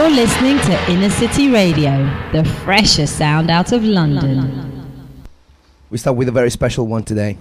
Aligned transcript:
You're 0.00 0.08
listening 0.08 0.56
to 0.56 0.90
Inner 0.90 1.10
City 1.10 1.50
Radio, 1.50 1.90
the 2.32 2.42
freshest 2.64 3.18
sound 3.18 3.50
out 3.50 3.72
of 3.72 3.84
London. 3.84 4.90
We 5.90 5.98
start 5.98 6.16
with 6.16 6.26
a 6.26 6.32
very 6.32 6.48
special 6.48 6.86
one 6.86 7.02
today. 7.04 7.36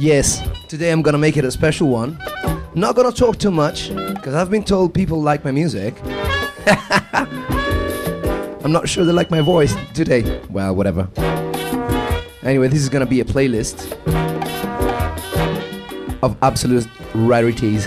Yes, 0.00 0.40
today 0.66 0.92
I'm 0.92 1.02
gonna 1.02 1.18
make 1.18 1.36
it 1.36 1.44
a 1.44 1.50
special 1.50 1.88
one. 1.88 2.18
Not 2.74 2.96
gonna 2.96 3.12
talk 3.12 3.36
too 3.36 3.50
much, 3.50 3.94
because 3.94 4.34
I've 4.34 4.50
been 4.50 4.64
told 4.64 4.94
people 4.94 5.20
like 5.20 5.44
my 5.44 5.50
music. 5.50 5.94
I'm 8.64 8.72
not 8.72 8.88
sure 8.88 9.04
they 9.04 9.12
like 9.12 9.30
my 9.30 9.42
voice 9.42 9.76
today. 9.92 10.40
Well, 10.48 10.74
whatever. 10.74 11.06
Anyway, 12.42 12.68
this 12.68 12.80
is 12.80 12.88
gonna 12.88 13.04
be 13.04 13.20
a 13.20 13.24
playlist 13.26 13.92
of 16.22 16.34
absolute 16.40 16.88
rarities. 17.14 17.84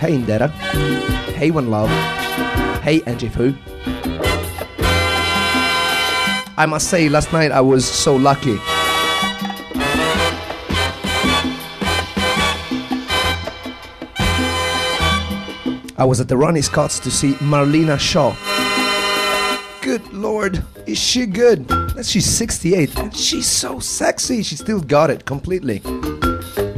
Hey 0.00 0.18
Indera. 0.18 0.50
Hey 1.36 1.52
One 1.52 1.70
Love. 1.70 1.90
Hey 2.82 2.98
Anjifu. 3.02 3.56
I 6.62 6.66
must 6.66 6.88
say, 6.90 7.08
last 7.08 7.32
night 7.32 7.50
I 7.50 7.60
was 7.60 7.84
so 7.84 8.14
lucky. 8.14 8.56
I 15.98 16.04
was 16.04 16.20
at 16.20 16.28
the 16.28 16.36
Ronnie 16.36 16.62
Scott's 16.62 17.00
to 17.00 17.10
see 17.10 17.32
Marlena 17.40 17.98
Shaw. 17.98 18.36
Good 19.80 20.06
lord, 20.12 20.62
is 20.86 20.98
she 20.98 21.26
good? 21.26 21.68
She's 22.04 22.26
68 22.26 22.96
and 22.96 23.16
she's 23.16 23.48
so 23.48 23.80
sexy. 23.80 24.44
She 24.44 24.54
still 24.54 24.80
got 24.80 25.10
it 25.10 25.24
completely. 25.24 25.82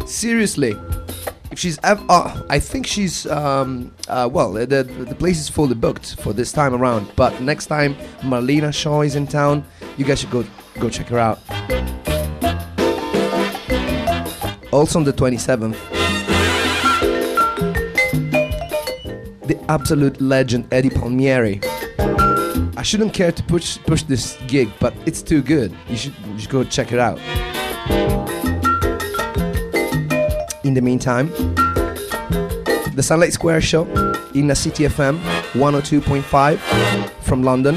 Seriously. 0.06 0.78
If 1.54 1.60
she's 1.60 1.78
ever, 1.84 2.04
oh, 2.08 2.44
I 2.50 2.58
think 2.58 2.84
she's 2.84 3.26
um, 3.26 3.92
uh, 4.08 4.28
well. 4.32 4.54
The 4.54 4.66
the 4.66 5.14
place 5.14 5.38
is 5.38 5.48
fully 5.48 5.76
booked 5.76 6.16
for 6.20 6.32
this 6.32 6.50
time 6.50 6.74
around. 6.74 7.12
But 7.14 7.40
next 7.40 7.66
time 7.66 7.94
Marlena 8.22 8.74
Shaw 8.74 9.02
is 9.02 9.14
in 9.14 9.28
town, 9.28 9.64
you 9.96 10.04
guys 10.04 10.20
should 10.20 10.30
go 10.30 10.44
go 10.80 10.88
check 10.90 11.08
her 11.08 11.18
out. 11.18 11.38
Also 14.72 14.98
on 14.98 15.04
the 15.04 15.12
27th, 15.12 15.76
the 19.46 19.56
absolute 19.68 20.20
legend 20.20 20.66
Eddie 20.72 20.90
Palmieri. 20.90 21.60
I 22.76 22.82
shouldn't 22.82 23.14
care 23.14 23.32
to 23.32 23.42
push 23.44 23.78
push 23.86 24.02
this 24.02 24.36
gig, 24.46 24.70
but 24.80 24.92
it's 25.06 25.22
too 25.22 25.42
good. 25.42 25.72
You 25.88 25.96
should, 25.96 26.14
should 26.38 26.50
go 26.50 26.64
check 26.64 26.92
it 26.92 26.98
out. 26.98 27.18
In 30.64 30.74
the 30.74 30.80
meantime, 30.82 31.30
the 32.94 33.02
Sunlight 33.02 33.32
Square 33.32 33.60
Show 33.60 33.86
Inner 34.34 34.54
City 34.54 34.84
FM 34.84 35.18
102.5 35.52 36.58
from 37.20 37.42
London, 37.42 37.76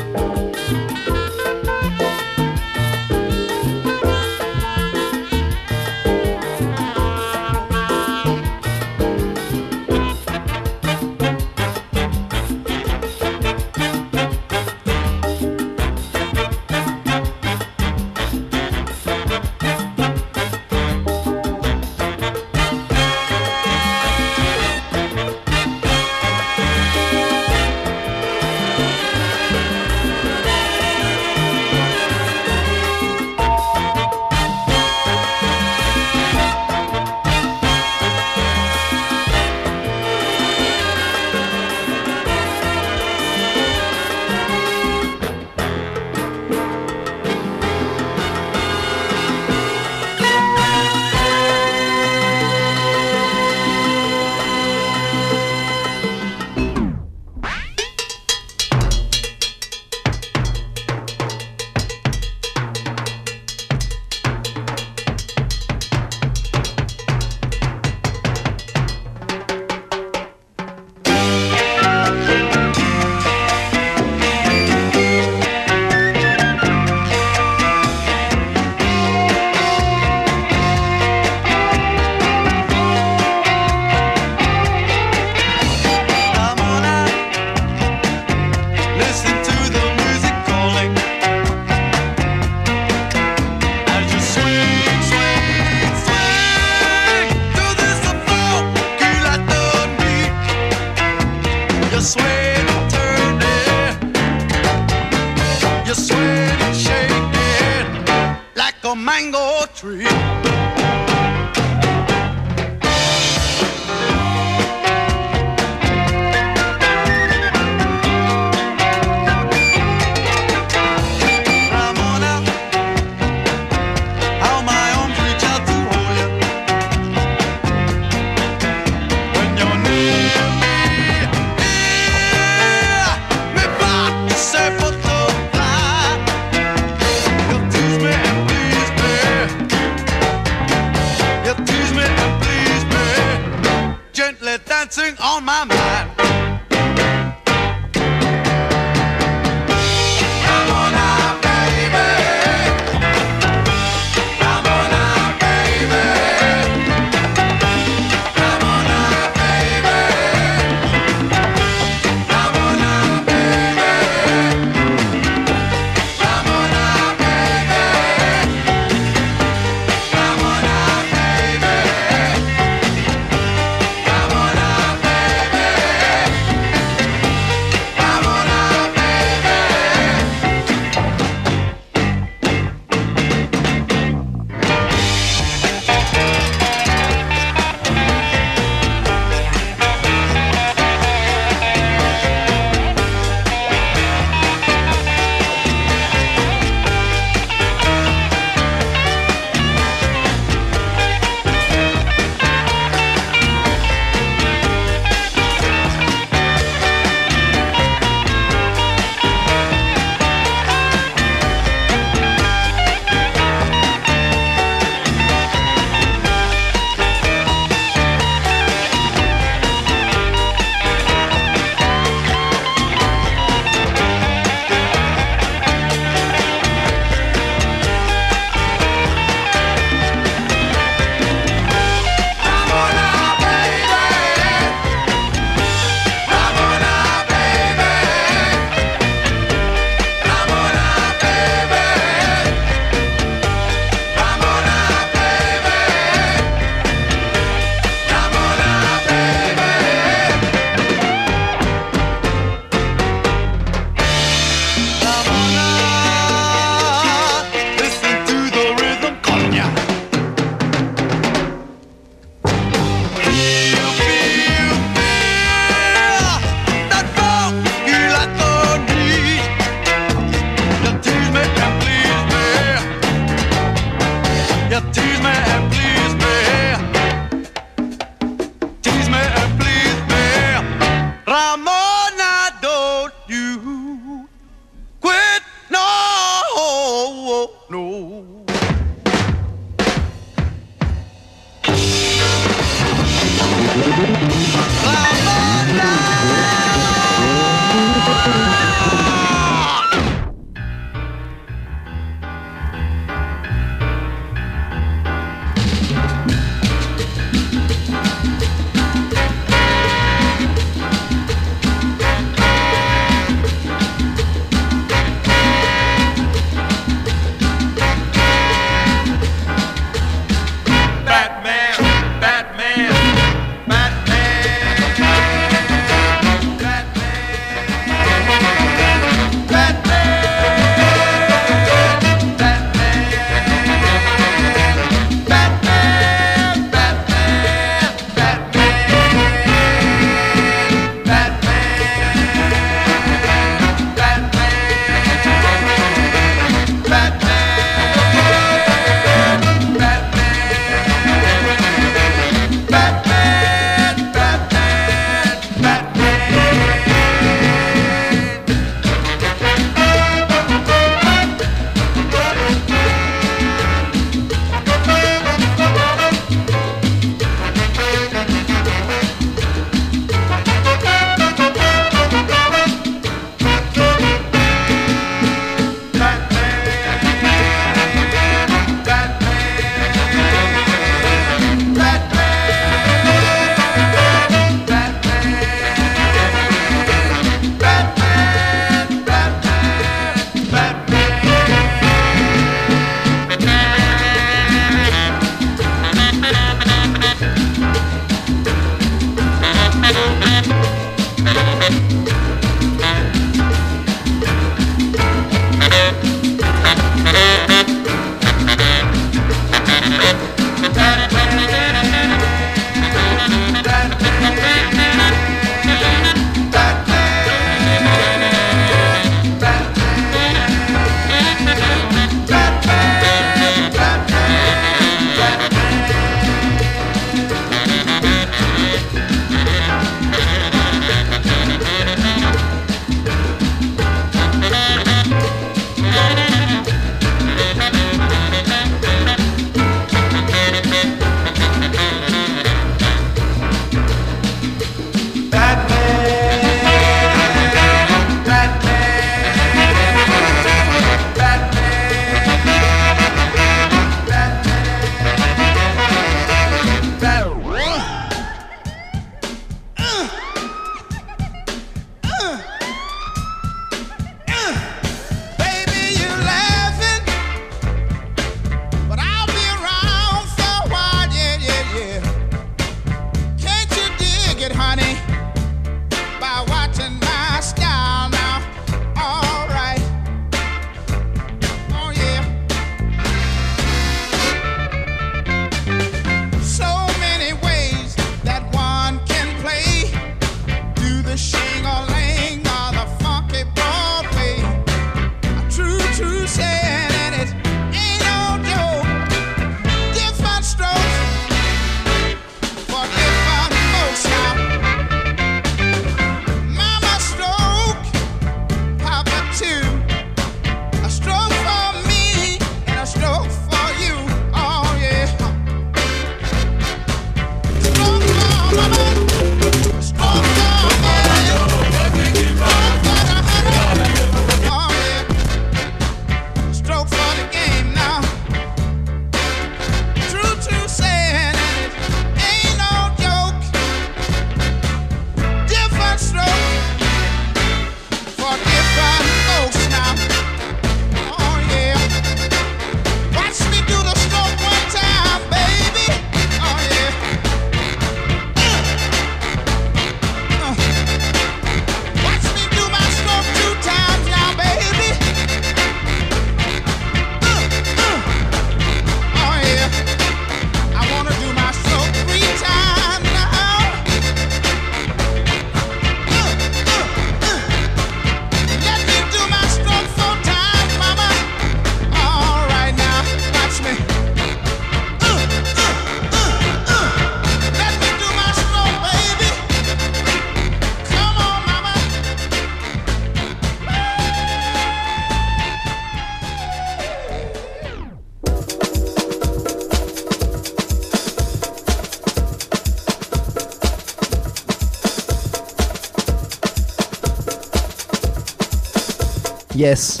yes. 599.60 600.00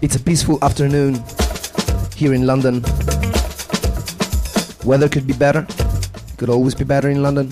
It's 0.00 0.14
a 0.14 0.20
peaceful 0.20 0.62
afternoon 0.62 1.20
here 2.14 2.32
in 2.32 2.46
London. 2.46 2.82
Weather 4.84 5.08
could 5.08 5.26
be 5.26 5.32
better, 5.32 5.66
could 6.36 6.50
always 6.50 6.76
be 6.76 6.84
better 6.84 7.10
in 7.10 7.20
London. 7.20 7.48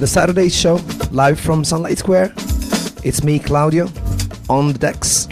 The 0.00 0.08
Saturday 0.08 0.48
show, 0.48 0.80
live 1.12 1.38
from 1.38 1.62
Sunlight 1.62 1.98
Square. 1.98 2.34
It's 3.04 3.22
me, 3.22 3.38
Claudio, 3.38 3.88
on 4.48 4.72
the 4.72 4.78
decks. 4.78 5.26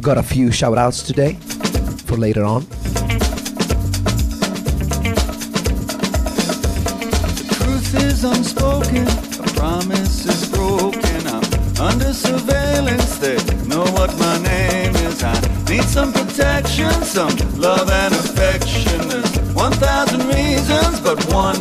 Got 0.00 0.18
a 0.18 0.22
few 0.24 0.50
shout 0.50 0.78
outs 0.78 1.04
today 1.04 1.38
for 2.12 2.18
later 2.18 2.44
on. 2.44 2.62
unspoken, 8.24 9.06
a 9.40 9.46
promise 9.58 10.26
is 10.26 10.48
broken. 10.50 11.20
I'm 11.26 11.42
under 11.88 12.12
surveillance, 12.12 13.18
they 13.18 13.36
know 13.66 13.84
what 13.96 14.16
my 14.16 14.38
name 14.42 14.94
is. 15.06 15.24
I 15.24 15.34
need 15.68 15.82
some 15.84 16.12
protection, 16.12 16.92
some 17.02 17.34
love 17.58 17.90
and 17.90 18.14
affection. 18.14 19.08
There's 19.08 19.36
1,000 19.54 20.20
reasons, 20.28 21.00
but 21.00 21.18
one 21.32 21.60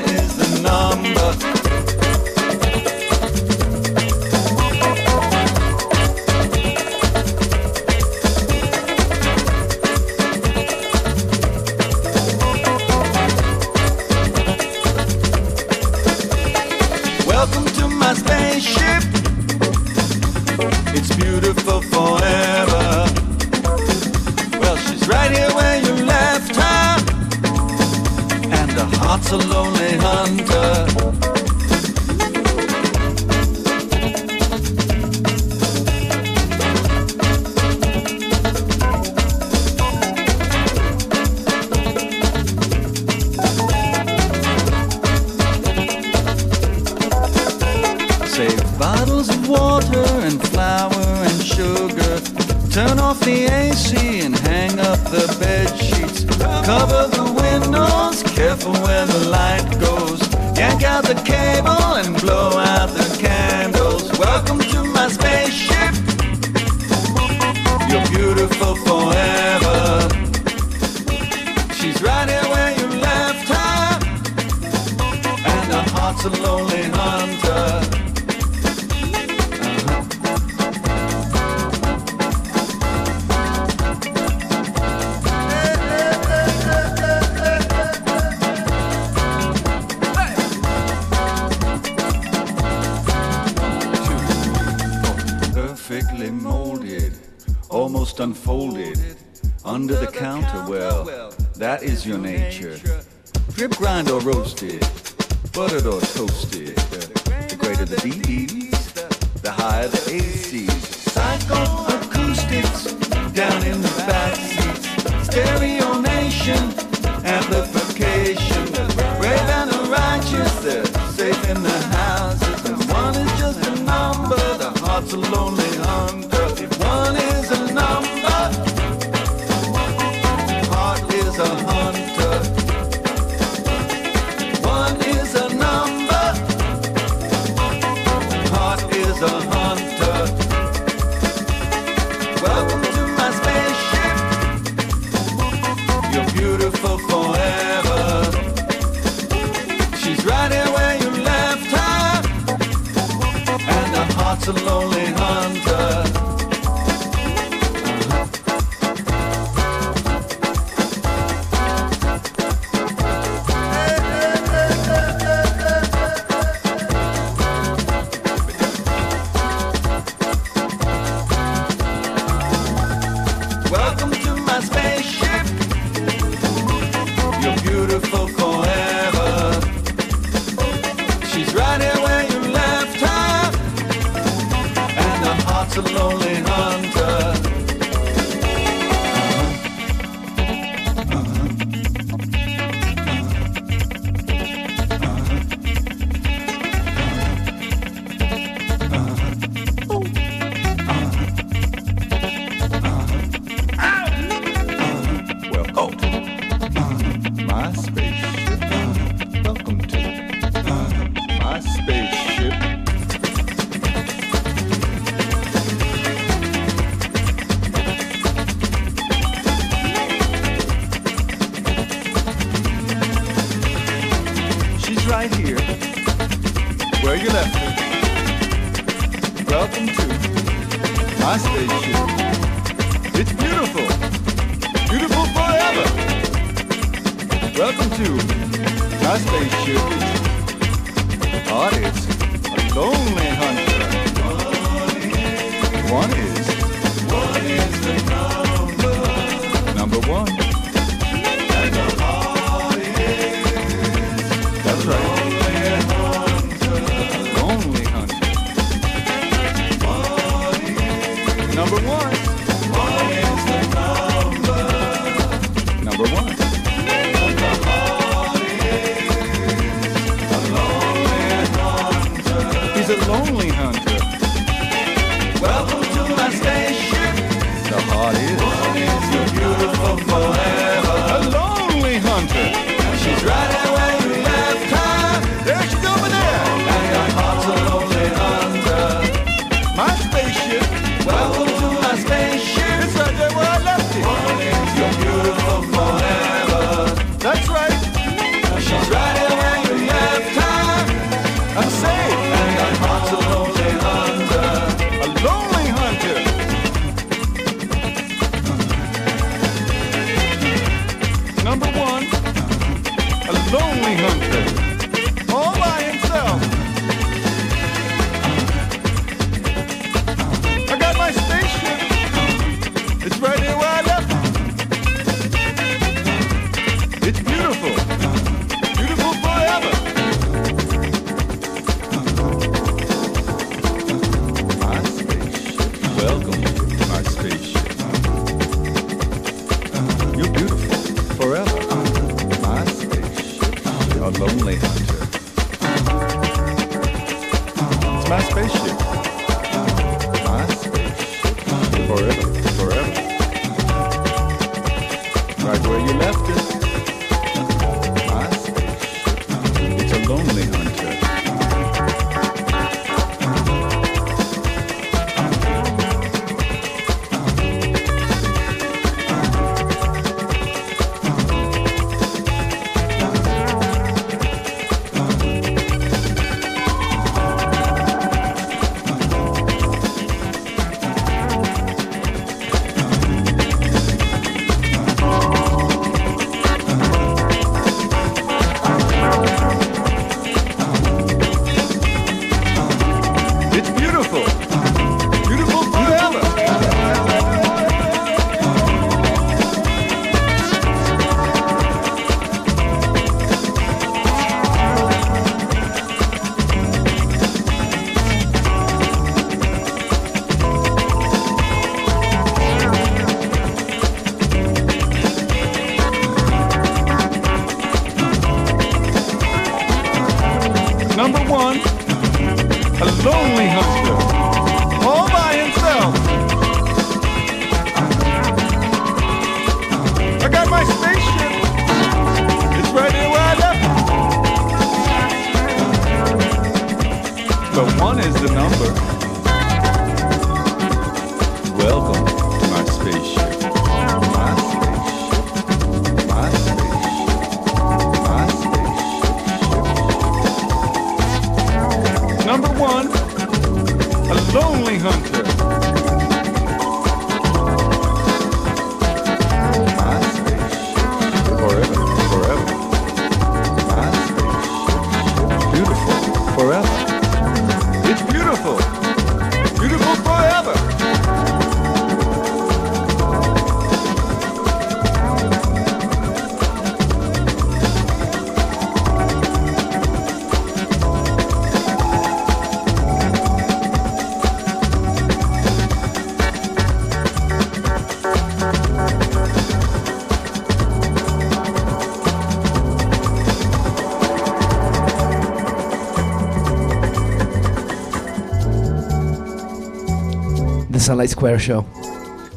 Sunlight 500.81 501.11
Square 501.11 501.37
show 501.37 501.63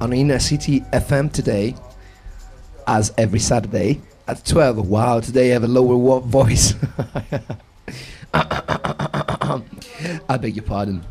on 0.03 0.13
Inner 0.13 0.39
City 0.39 0.81
FM 0.93 1.33
today, 1.33 1.75
as 2.87 3.11
every 3.17 3.39
Saturday 3.39 4.03
at 4.29 4.45
12. 4.45 4.87
Wow, 4.87 5.21
today 5.21 5.49
I 5.49 5.55
have 5.55 5.65
a 5.65 5.69
lower 5.69 6.21
voice. 6.27 6.75
I 8.35 9.63
beg 10.39 10.57
your 10.57 10.65
pardon. 10.67 11.03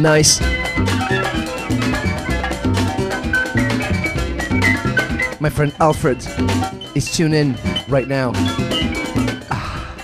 Nice. 0.00 0.40
My 5.40 5.50
friend 5.50 5.74
Alfred 5.78 6.26
is 6.94 7.14
tuned 7.14 7.34
in 7.34 7.54
right 7.86 8.08
now. 8.08 8.32
Ah. 9.50 9.94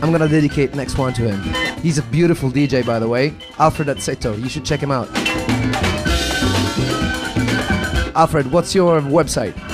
I'm 0.00 0.12
gonna 0.12 0.28
dedicate 0.28 0.76
next 0.76 0.96
one 0.96 1.12
to 1.14 1.22
him. 1.22 1.40
He's 1.82 1.98
a 1.98 2.02
beautiful 2.02 2.48
DJ, 2.48 2.86
by 2.86 3.00
the 3.00 3.08
way. 3.08 3.34
Alfred 3.58 3.88
Azzetto. 3.88 4.40
You 4.40 4.48
should 4.48 4.64
check 4.64 4.78
him 4.78 4.92
out. 4.92 5.08
Alfred, 8.14 8.52
what's 8.52 8.72
your 8.72 9.00
website? 9.00 9.67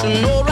To 0.00 0.22
know 0.22 0.47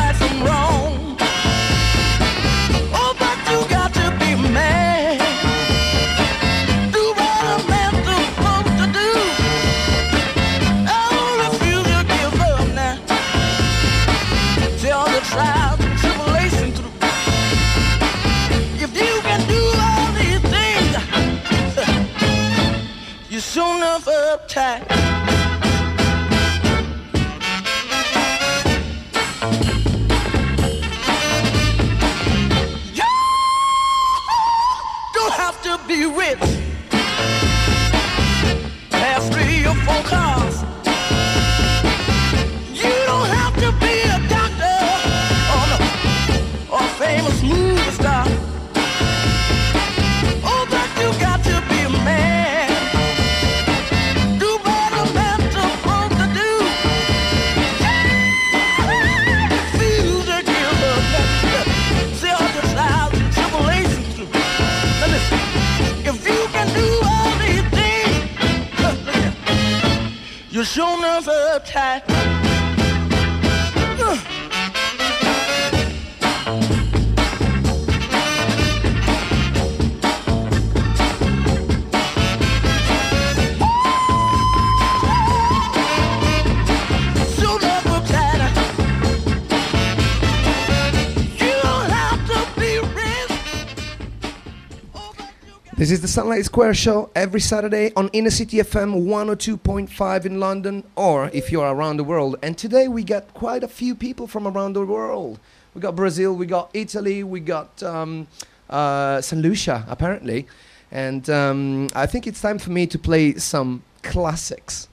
is 95.96 96.02
the 96.02 96.08
Sunlight 96.08 96.44
Square 96.44 96.74
show 96.74 97.08
every 97.14 97.40
Saturday 97.40 97.90
on 97.96 98.10
Inner 98.12 98.28
City 98.28 98.58
FM 98.58 99.06
102.5 99.06 100.26
in 100.26 100.38
London, 100.38 100.84
or 100.94 101.30
if 101.32 101.50
you're 101.50 101.64
around 101.64 101.96
the 101.96 102.04
world. 102.04 102.36
And 102.42 102.58
today 102.58 102.86
we 102.86 103.02
got 103.02 103.32
quite 103.32 103.64
a 103.64 103.68
few 103.68 103.94
people 103.94 104.26
from 104.26 104.46
around 104.46 104.74
the 104.74 104.84
world. 104.84 105.38
We 105.72 105.80
got 105.80 105.96
Brazil, 105.96 106.34
we 106.34 106.44
got 106.44 106.68
Italy, 106.74 107.24
we 107.24 107.40
got 107.40 107.82
um, 107.82 108.26
uh, 108.68 109.22
St. 109.22 109.40
Lucia, 109.40 109.86
apparently. 109.88 110.46
And 110.90 111.30
um, 111.30 111.88
I 111.94 112.04
think 112.04 112.26
it's 112.26 112.42
time 112.42 112.58
for 112.58 112.68
me 112.68 112.86
to 112.88 112.98
play 112.98 113.36
some 113.36 113.82
classics. 114.02 114.88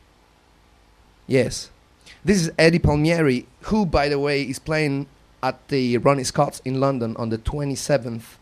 Yes. 1.27 1.69
This 2.23 2.39
is 2.39 2.49
Eddie 2.57 2.79
Palmieri, 2.79 3.45
who, 3.63 3.85
by 3.85 4.07
the 4.07 4.19
way, 4.19 4.43
is 4.43 4.57
playing 4.57 5.07
at 5.41 5.67
the 5.67 5.97
Ronnie 5.97 6.23
Scott's 6.23 6.61
in 6.63 6.79
London 6.79 7.13
on 7.17 7.27
the 7.27 7.37
27th 7.37 8.37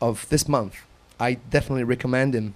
of 0.00 0.28
this 0.28 0.46
month. 0.46 0.84
I 1.22 1.34
definitely 1.34 1.84
recommend 1.84 2.34
him. 2.34 2.52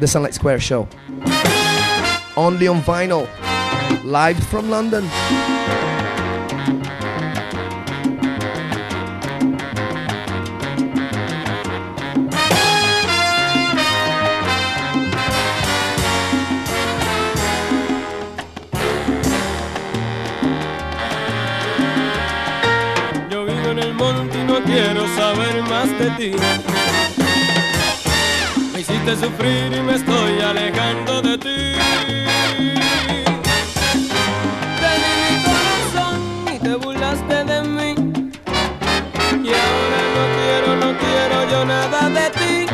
The 0.00 0.06
Sunlight 0.06 0.32
Square 0.32 0.60
Show. 0.60 0.88
Only 2.34 2.68
on 2.68 2.80
vinyl. 2.80 3.28
Live 4.02 4.42
from 4.44 4.70
London. 4.70 5.04
Me 28.72 28.80
hiciste 28.80 29.16
sufrir 29.16 29.72
y 29.72 29.80
me 29.82 29.94
estoy 29.94 30.40
alejando 30.40 31.22
de 31.22 31.38
ti. 31.38 31.74
Te 34.80 34.90
mi 34.98 35.44
corazón 35.44 36.20
y 36.52 36.58
te 36.58 36.74
burlaste 36.74 37.44
de 37.44 37.62
mí. 37.62 37.94
Y 39.44 39.48
ahora 39.62 40.00
no 40.16 40.24
quiero, 40.34 40.76
no 40.76 40.98
quiero 40.98 41.36
yo 41.52 41.64
nada 41.64 42.08
de 42.08 42.30
ti. 42.30 42.66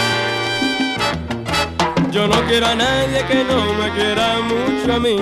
Yo 2.11 2.27
no 2.29 2.43
quiero 2.47 2.67
a 2.69 2.75
nadie 2.75 3.27
que 3.27 3.45
no 3.45 3.75
me 3.75 3.91
quiera 3.91 4.39
mucho 4.41 4.95
a 4.95 4.99
mí. 4.99 5.21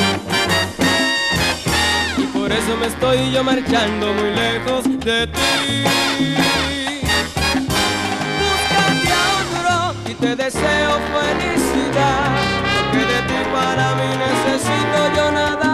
Y 2.19 2.23
por 2.27 2.53
eso 2.53 2.77
me 2.77 2.87
estoy 2.87 3.33
yo 3.33 3.43
marchando 3.43 4.15
muy 4.15 4.31
lejos 4.31 4.85
de 5.01 5.27
ti. 5.27 5.87
Te 10.27 10.35
deseo 10.35 10.93
felicidad. 11.15 12.31
Porque 12.75 12.99
de 12.99 13.21
ti 13.29 13.41
para 13.53 13.95
mí 13.95 14.11
necesito 14.25 14.99
yo 15.17 15.31
nada 15.31 15.66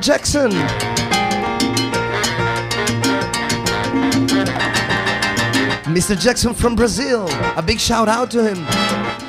Jackson. 0.00 0.50
Mr. 5.92 6.18
Jackson 6.18 6.54
from 6.54 6.74
Brazil. 6.74 7.28
A 7.56 7.62
big 7.62 7.78
shout 7.78 8.08
out 8.08 8.30
to 8.30 8.42
him. 8.42 8.56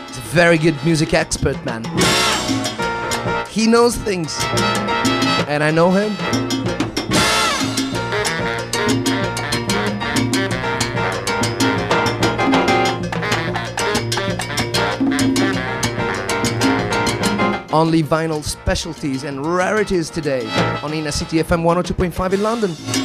He's 0.07 0.17
a 0.17 0.21
very 0.21 0.57
good 0.57 0.75
music 0.85 1.13
expert, 1.13 1.63
man. 1.65 1.83
He 3.49 3.67
knows 3.67 3.97
things. 3.97 4.37
And 5.47 5.61
I 5.63 5.71
know 5.71 5.91
him. 5.91 6.60
Only 17.73 18.03
vinyl 18.03 18.43
specialties 18.43 19.23
and 19.23 19.45
rarities 19.45 20.09
today 20.09 20.45
on 20.83 20.93
Inner 20.93 21.11
City 21.11 21.37
FM 21.37 21.63
102.5 21.63 22.33
in 22.33 22.43
London. 22.43 23.00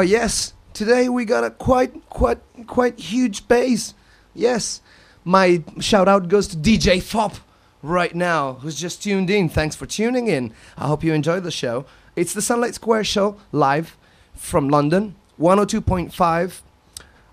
Oh 0.00 0.02
yes, 0.02 0.54
today 0.72 1.10
we 1.10 1.26
got 1.26 1.44
a 1.44 1.50
quite 1.50 2.08
quite 2.08 2.38
quite 2.66 2.98
huge 2.98 3.46
bass. 3.48 3.92
Yes, 4.34 4.80
my 5.24 5.62
shout 5.78 6.08
out 6.08 6.28
goes 6.28 6.48
to 6.48 6.56
DJ 6.56 7.02
Fop 7.02 7.34
right 7.82 8.14
now, 8.14 8.54
who's 8.54 8.80
just 8.80 9.02
tuned 9.02 9.28
in. 9.28 9.50
Thanks 9.50 9.76
for 9.76 9.84
tuning 9.84 10.26
in. 10.26 10.54
I 10.78 10.86
hope 10.86 11.04
you 11.04 11.12
enjoyed 11.12 11.42
the 11.42 11.50
show. 11.50 11.84
It's 12.16 12.32
the 12.32 12.40
Sunlight 12.40 12.74
Square 12.76 13.04
show 13.04 13.36
live 13.52 13.98
from 14.32 14.70
London, 14.70 15.16
102.5 15.38 16.62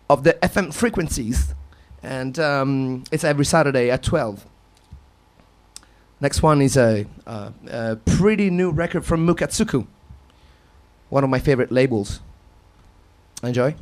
of 0.10 0.26
the 0.26 0.34
FM 0.34 0.74
frequencies, 0.74 1.56
and 2.04 2.38
um, 2.38 3.06
it's 3.14 3.24
every 3.24 3.46
Saturday 3.46 3.90
at 3.90 4.04
12. 4.04 4.46
Next 6.20 6.44
one 6.44 6.62
is 6.62 6.76
a, 6.76 7.06
a, 7.26 7.54
a 7.70 7.96
pretty 7.96 8.50
new 8.50 8.72
record 8.72 9.06
from 9.06 9.26
Mukatsuku, 9.26 9.88
one 11.08 11.24
of 11.24 11.30
my 11.30 11.40
favorite 11.40 11.72
labels. 11.72 12.20
Enjoy. 13.44 13.76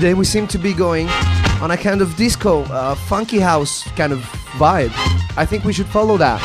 Today 0.00 0.14
we 0.14 0.24
seem 0.24 0.46
to 0.46 0.56
be 0.56 0.72
going 0.72 1.06
on 1.60 1.72
a 1.72 1.76
kind 1.76 2.00
of 2.00 2.16
disco, 2.16 2.62
uh, 2.72 2.94
funky 2.94 3.38
house 3.38 3.82
kind 3.96 4.14
of 4.14 4.20
vibe. 4.56 4.90
I 5.36 5.44
think 5.44 5.62
we 5.64 5.74
should 5.74 5.88
follow 5.88 6.16
that. 6.16 6.40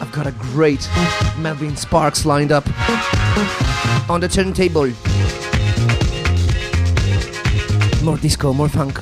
I've 0.00 0.12
got 0.12 0.28
a 0.28 0.32
great 0.52 0.88
Melvin 1.36 1.76
Sparks 1.76 2.24
lined 2.24 2.52
up 2.52 2.64
on 4.08 4.20
the 4.20 4.28
turntable. 4.28 4.92
More 8.02 8.16
disco, 8.16 8.52
more 8.52 8.68
funk. 8.68 8.98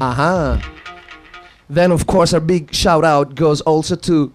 Aha. 0.00 0.60
Then, 1.68 1.92
of 1.92 2.06
course, 2.06 2.32
our 2.32 2.40
big 2.40 2.74
shout 2.74 3.04
out 3.04 3.34
goes 3.34 3.60
also 3.60 3.96
to 3.96 4.32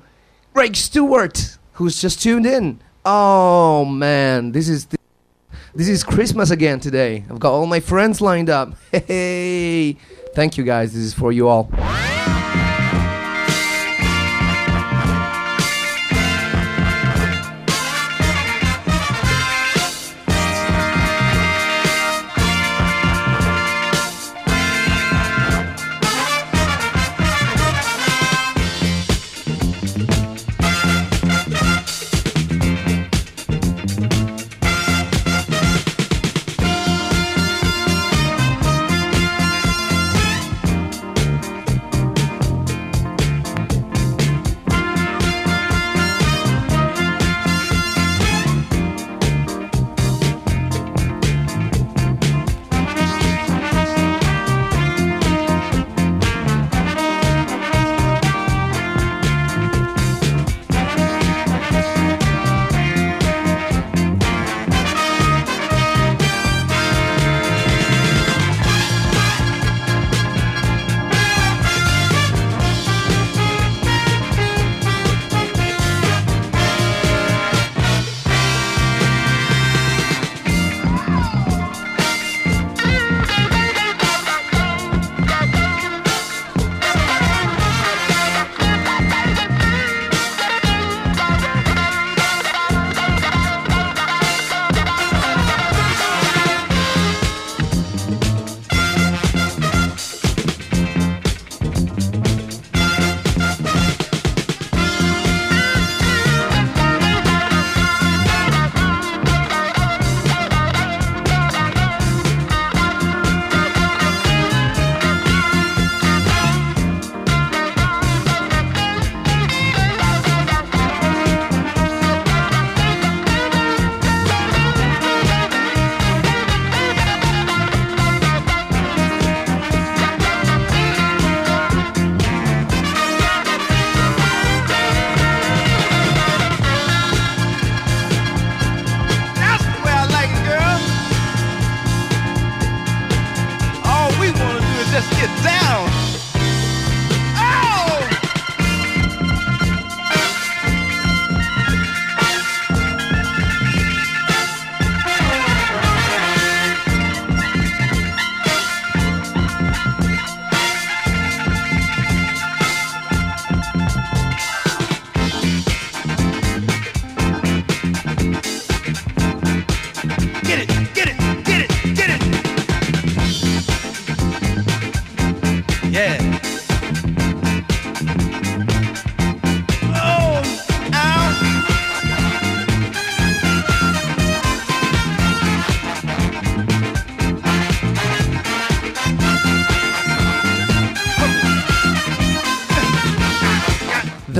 Greg 0.53 0.75
Stewart, 0.75 1.57
who's 1.73 1.99
just 1.99 2.21
tuned 2.21 2.45
in. 2.45 2.79
Oh 3.03 3.85
man, 3.85 4.51
this 4.51 4.69
is 4.69 4.85
th- 4.85 4.99
this 5.73 5.87
is 5.87 6.03
Christmas 6.03 6.51
again 6.51 6.79
today. 6.79 7.25
I've 7.29 7.39
got 7.39 7.51
all 7.51 7.65
my 7.65 7.79
friends 7.79 8.21
lined 8.21 8.49
up. 8.49 8.75
Hey, 8.91 9.93
thank 10.33 10.57
you 10.57 10.63
guys. 10.63 10.93
This 10.93 11.03
is 11.03 11.13
for 11.13 11.31
you 11.31 11.47
all. 11.47 11.69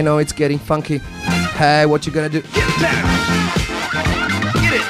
I 0.00 0.02
know 0.02 0.16
it's 0.16 0.32
getting 0.32 0.58
funky. 0.58 0.96
Hey, 0.96 1.84
what 1.84 2.06
you 2.06 2.12
gonna 2.12 2.30
do? 2.30 2.40
Get 2.40 2.80
down. 2.80 3.04
Get 4.54 4.72
it. 4.72 4.82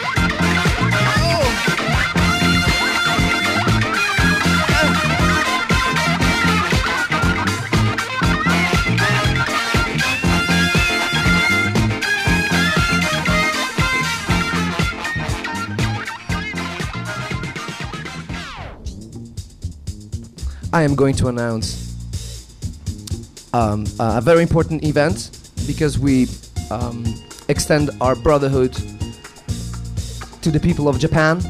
I 20.73 20.85
am 20.85 20.95
going 20.95 21.17
to 21.17 21.27
announce 21.27 21.80
um, 23.53 23.87
a 23.99 24.21
very 24.21 24.43
important 24.43 24.85
event 24.85 25.31
because 25.67 25.99
we 25.99 26.29
um, 26.71 27.05
extend 27.49 27.91
our 28.01 28.15
brotherhood 28.15 28.73
to 30.43 30.51
the 30.51 30.61
people 30.61 30.89
of 30.89 30.99
Japan. 30.99 31.41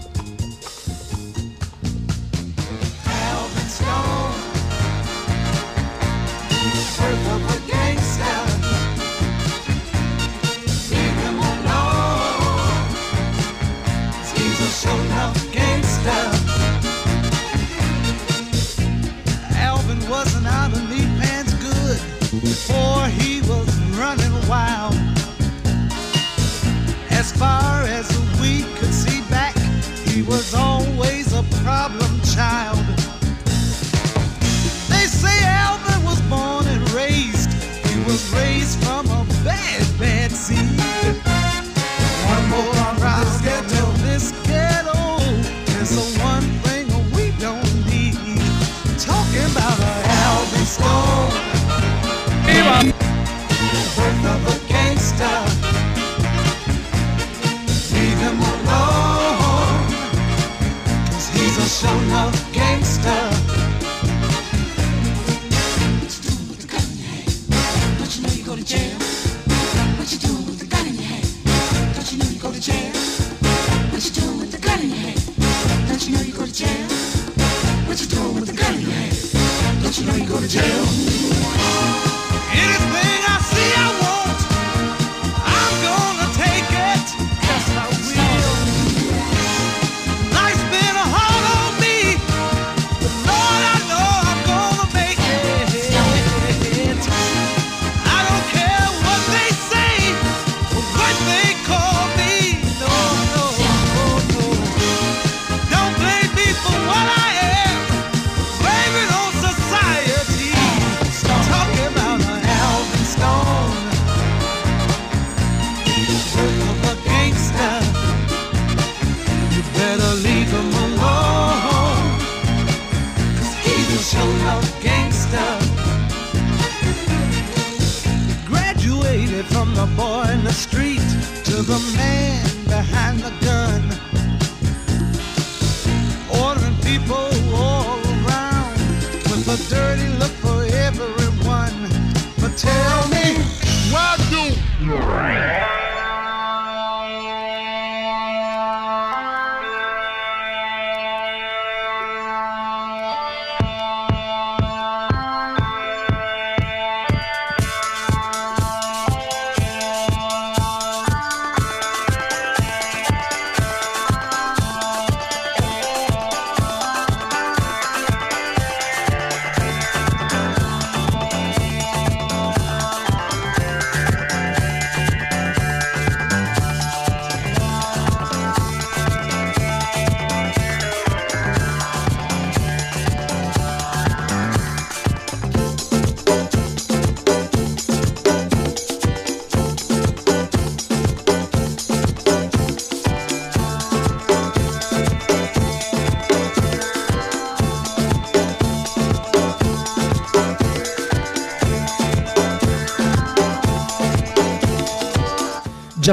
The 131.71 131.79
man 131.97 132.45
behind 132.67 133.21
the 133.21 133.31
gun. 133.45 133.50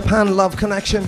Japan 0.01 0.35
Love 0.37 0.55
Connection. 0.55 1.01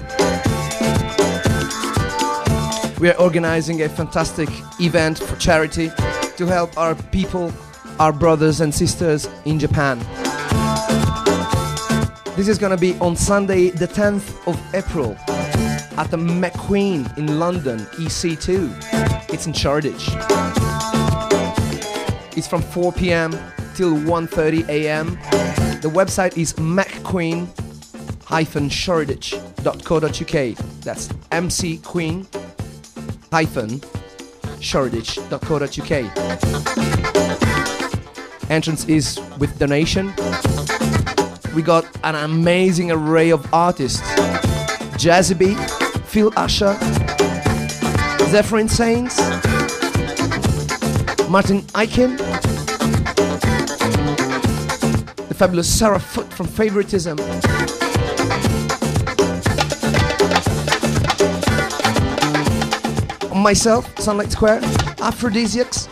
We 2.99 3.07
are 3.11 3.19
organizing 3.19 3.83
a 3.83 3.87
fantastic 3.87 4.49
event 4.79 5.19
for 5.19 5.35
charity 5.35 5.91
to 6.37 6.47
help 6.47 6.75
our 6.75 6.95
people, 6.95 7.53
our 7.99 8.11
brothers 8.11 8.61
and 8.61 8.73
sisters 8.73 9.29
in 9.45 9.59
Japan. 9.59 9.99
This 12.35 12.47
is 12.47 12.57
gonna 12.57 12.77
be 12.77 12.97
on 12.97 13.15
Sunday, 13.15 13.69
the 13.69 13.87
10th 13.87 14.47
of 14.47 14.59
April, 14.73 15.15
at 15.99 16.09
the 16.09 16.17
McQueen 16.17 17.15
in 17.15 17.37
London, 17.37 17.81
EC2. 17.99 18.73
It's 19.31 19.45
in 19.45 19.53
Shoreditch. 19.53 20.09
It's 22.35 22.47
from 22.47 22.63
4 22.63 22.91
p.m. 22.93 23.37
till 23.75 23.93
1:30 23.93 24.67
a.m. 24.67 25.09
The 25.81 25.91
website 25.93 26.39
is 26.39 26.53
mcqueen 26.53 27.47
shoreditch.co.uk. 28.69 30.57
That's 30.81 31.09
MC 31.31 31.77
Queen 31.77 32.27
mcqueen 33.31 33.83
shoreditch.co.uk. 34.61 35.91
Entrance 38.49 38.85
is 38.85 39.19
with 39.37 39.57
donation. 39.59 40.13
We 41.55 41.61
got 41.61 41.85
an 42.03 42.15
amazing 42.15 42.91
array 42.91 43.29
of 43.31 43.51
artists. 43.53 44.01
Jazzy 44.99 45.37
B, 45.37 45.55
Phil 46.05 46.31
Usher, 46.35 46.73
Zepherin 48.31 48.69
Saints, 48.69 49.17
Martin 51.29 51.63
Aiken, 51.77 52.17
the 55.27 55.35
fabulous 55.37 55.79
Sarah 55.79 55.99
Foot 55.99 56.33
from 56.33 56.47
Favoritism, 56.47 57.17
myself, 63.39 63.97
Sunlight 63.99 64.31
Square, 64.31 64.61
Aphrodisiacs, 65.01 65.87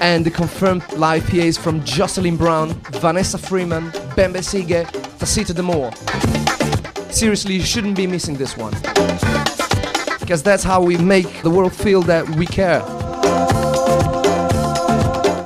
and 0.00 0.24
the 0.24 0.30
confirmed 0.30 0.82
live 0.94 1.26
PAs 1.28 1.56
from 1.58 1.84
Jocelyn 1.84 2.36
Brown, 2.36 2.70
Vanessa 2.92 3.38
Freeman, 3.38 3.90
Bembe 4.16 4.38
Segue, 4.38 4.86
Tasita 5.18 5.54
D'Mour. 5.54 5.92
Seriously, 7.12 7.54
you 7.54 7.62
shouldn't 7.62 7.96
be 7.96 8.06
missing 8.06 8.36
this 8.36 8.56
one. 8.56 8.72
Because 10.20 10.42
that's 10.42 10.62
how 10.64 10.82
we 10.82 10.96
make 10.96 11.42
the 11.42 11.50
world 11.50 11.74
feel 11.74 12.02
that 12.02 12.28
we 12.30 12.46
care. 12.46 12.82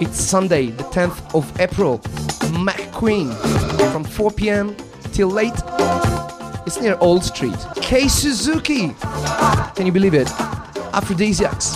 It's 0.00 0.20
Sunday, 0.20 0.66
the 0.66 0.84
10th 0.84 1.34
of 1.34 1.60
April, 1.60 1.98
McQueen 2.64 3.34
from 3.92 4.04
4 4.04 4.30
p.m. 4.30 4.76
till 5.12 5.28
late. 5.28 5.54
It's 6.66 6.80
near 6.80 6.96
Old 7.00 7.24
Street. 7.24 7.56
Kay 7.76 8.08
Suzuki. 8.08 8.94
Can 9.74 9.86
you 9.86 9.92
believe 9.92 10.14
it? 10.14 10.30
Aphrodisiacs. 10.92 11.74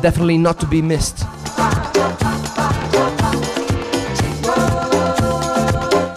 Definitely 0.00 0.38
not 0.38 0.58
to 0.60 0.66
be 0.66 0.80
missed. 0.80 1.24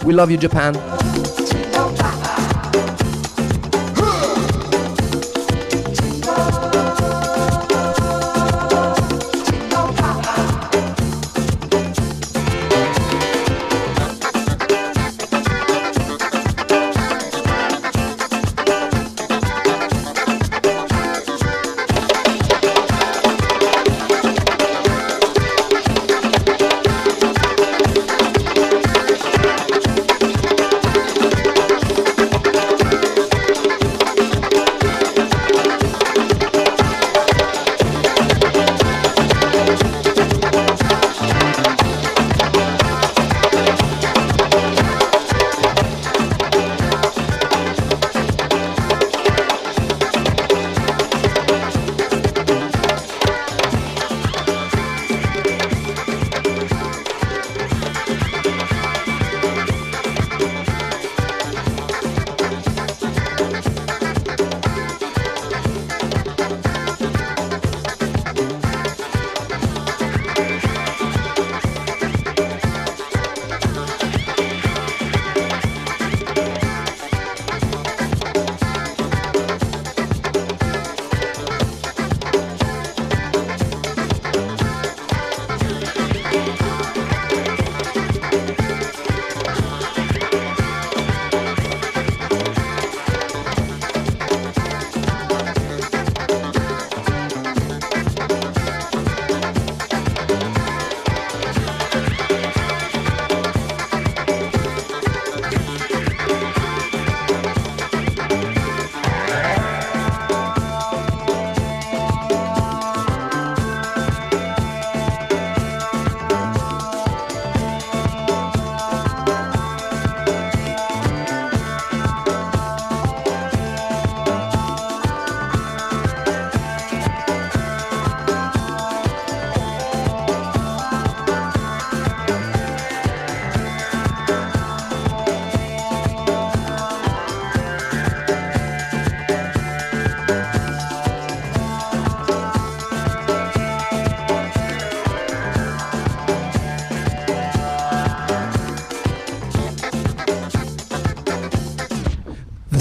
We 0.05 0.13
love 0.13 0.31
you, 0.31 0.37
Japan. 0.37 0.75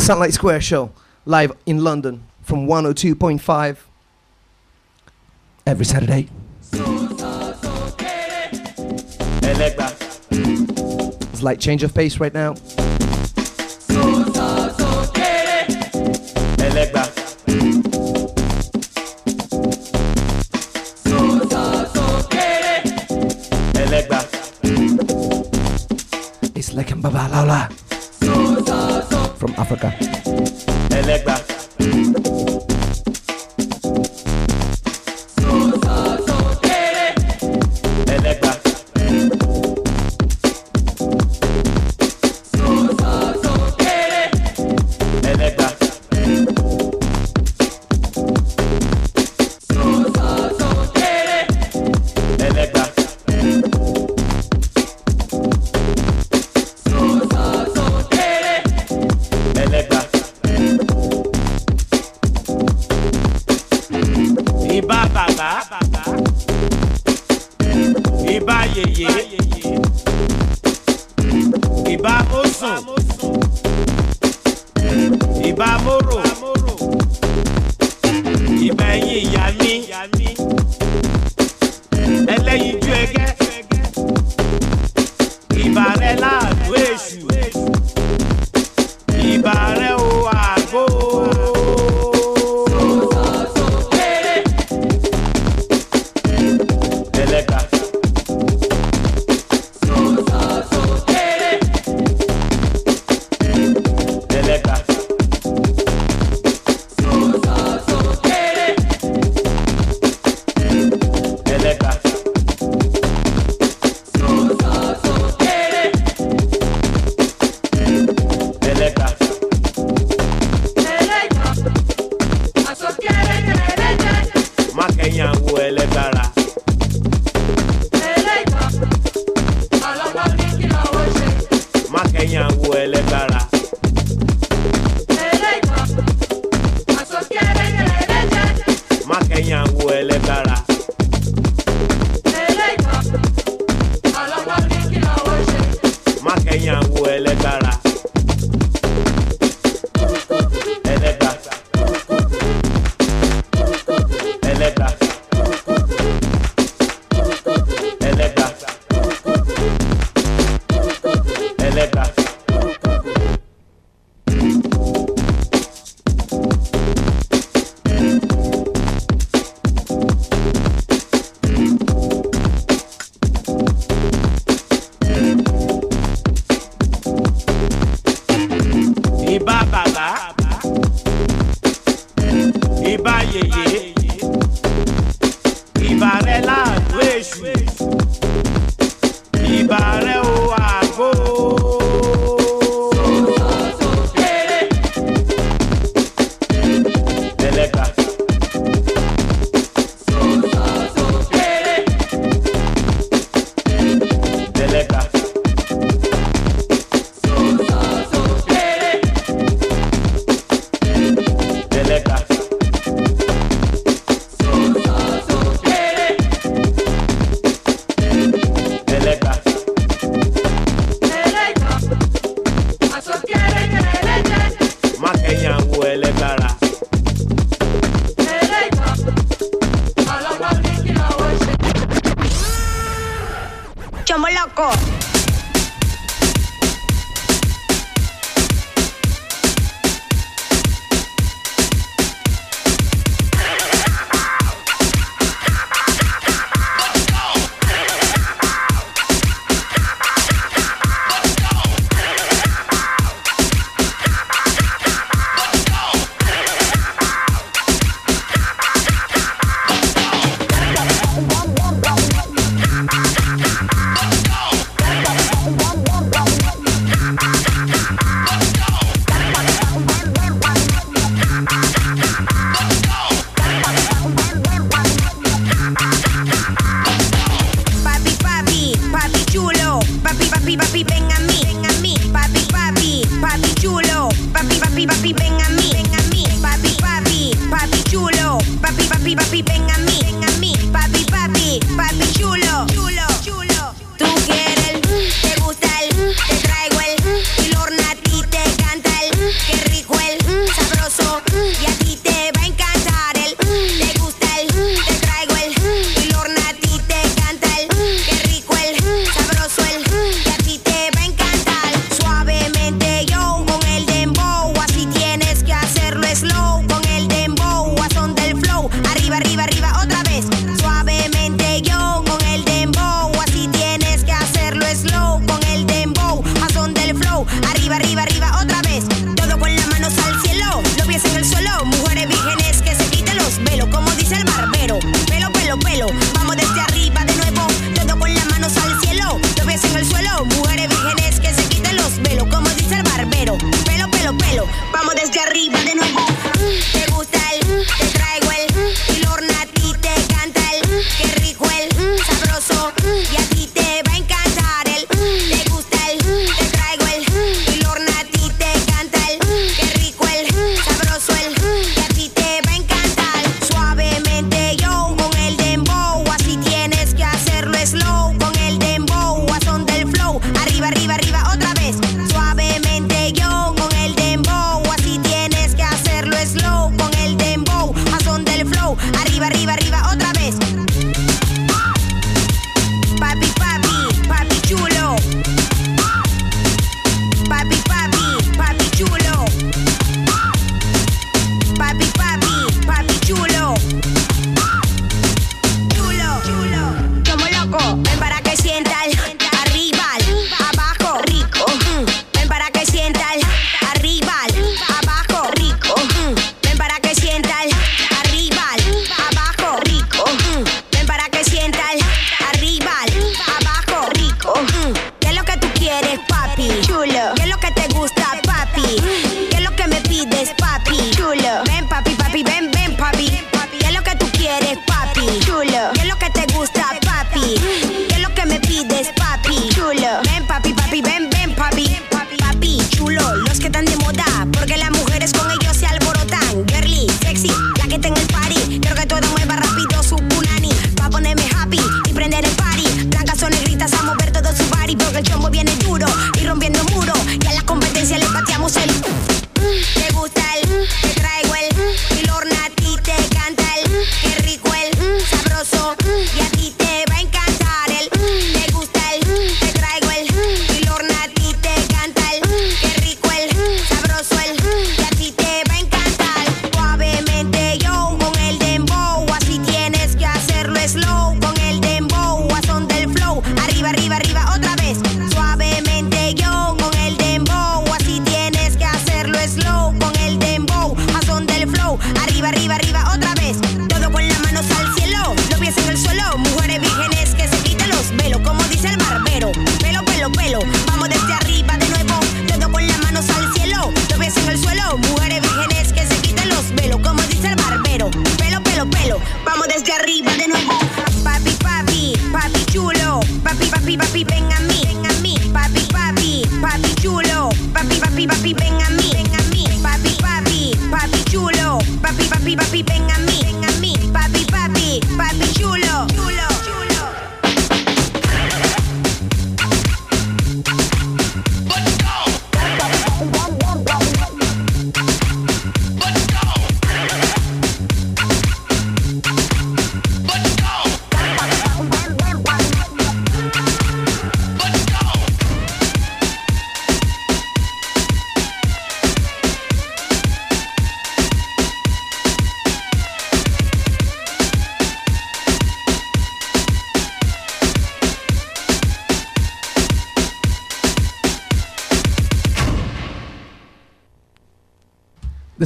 Sunlight 0.09 0.33
Square 0.33 0.63
Show, 0.63 0.91
live 1.27 1.53
in 1.67 1.85
London 1.85 2.25
from 2.41 2.67
102.5 2.67 3.77
every 5.67 5.85
Saturday. 5.85 6.29
Slight 11.35 11.61
change 11.61 11.83
of 11.83 11.95
pace 11.95 12.19
right 12.19 12.33
now. 12.33 12.55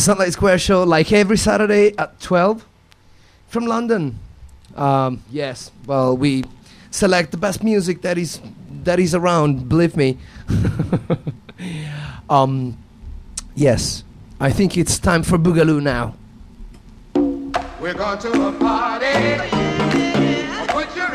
Sunlight 0.02 0.32
Square 0.32 0.58
show 0.58 0.82
like 0.82 1.12
every 1.12 1.36
Saturday 1.36 1.96
at 1.96 2.20
12 2.20 2.66
from 3.46 3.66
London. 3.66 4.18
Um, 4.74 5.22
yes, 5.30 5.70
well, 5.86 6.16
we 6.16 6.42
select 6.90 7.30
the 7.30 7.36
best 7.36 7.62
music 7.62 8.02
that 8.02 8.18
is 8.18 8.40
that 8.82 8.98
is 8.98 9.14
around. 9.14 9.68
Believe 9.68 9.96
me. 9.96 10.18
um, 12.30 12.76
yes, 13.54 14.02
I 14.40 14.50
think 14.50 14.76
it's 14.76 14.98
time 14.98 15.22
for 15.22 15.38
Boogaloo 15.38 15.80
now. 15.80 16.16
We're 17.80 17.94
going 17.94 18.18
to 18.18 18.48
a 18.48 18.52
party. 18.58 19.06
Yeah. 19.06 20.66
Put 20.68 20.96
your 20.96 21.14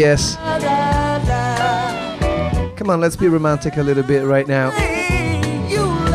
yes. 0.00 0.36
Come 2.76 2.88
on, 2.90 3.00
let's 3.00 3.16
be 3.16 3.28
romantic 3.28 3.76
a 3.76 3.82
little 3.82 4.02
bit 4.02 4.24
right 4.24 4.48
now. 4.48 4.70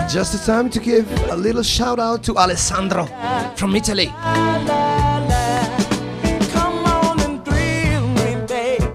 Just 0.09 0.33
the 0.33 0.41
time 0.45 0.69
to 0.71 0.79
give 0.79 1.05
a 1.29 1.35
little 1.35 1.63
shout 1.63 1.99
out 1.99 2.23
to 2.23 2.35
Alessandro 2.37 3.05
from 3.55 3.75
Italy. 3.75 4.09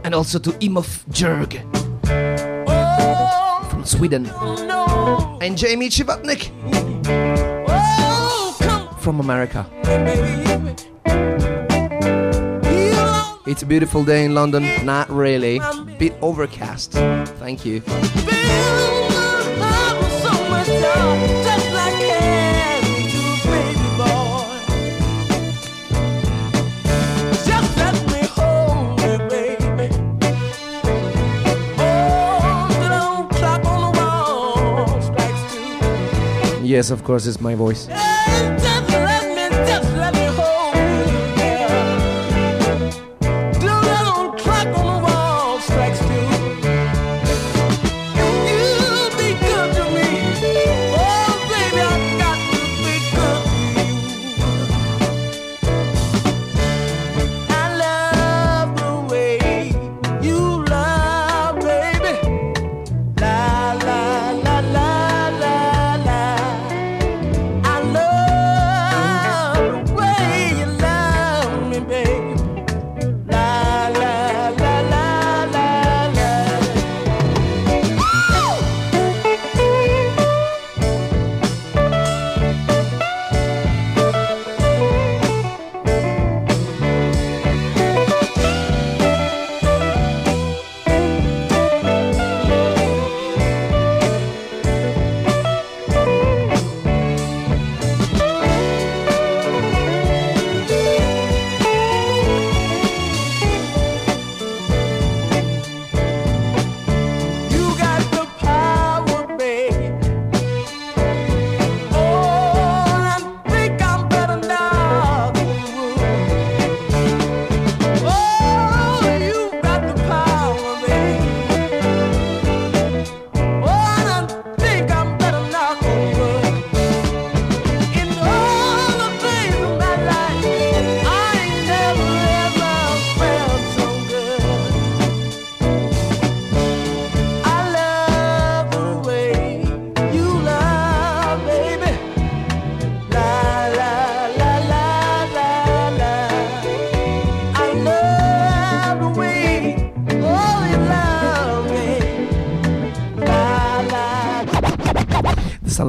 And 0.03 0.15
also 0.15 0.39
to 0.41 0.51
Imof 0.59 1.05
Jurg 1.11 1.53
from 3.71 3.85
Sweden. 3.85 4.27
And 5.41 5.57
Jamie 5.57 5.89
Chivatnik 5.89 6.51
from 9.01 9.21
America. 9.21 9.67
It's 13.51 13.65
a 13.65 13.67
beautiful 13.67 14.05
day 14.05 14.25
in 14.25 14.33
London. 14.33 14.63
Not 14.87 15.11
really. 15.11 15.59
Bit 15.99 16.15
overcast. 16.23 16.93
Thank 16.93 17.67
you. 17.67 17.83
Yes, 36.63 36.91
of 36.93 37.03
course, 37.03 37.27
it's 37.27 37.41
my 37.41 37.57
voice. 37.57 37.89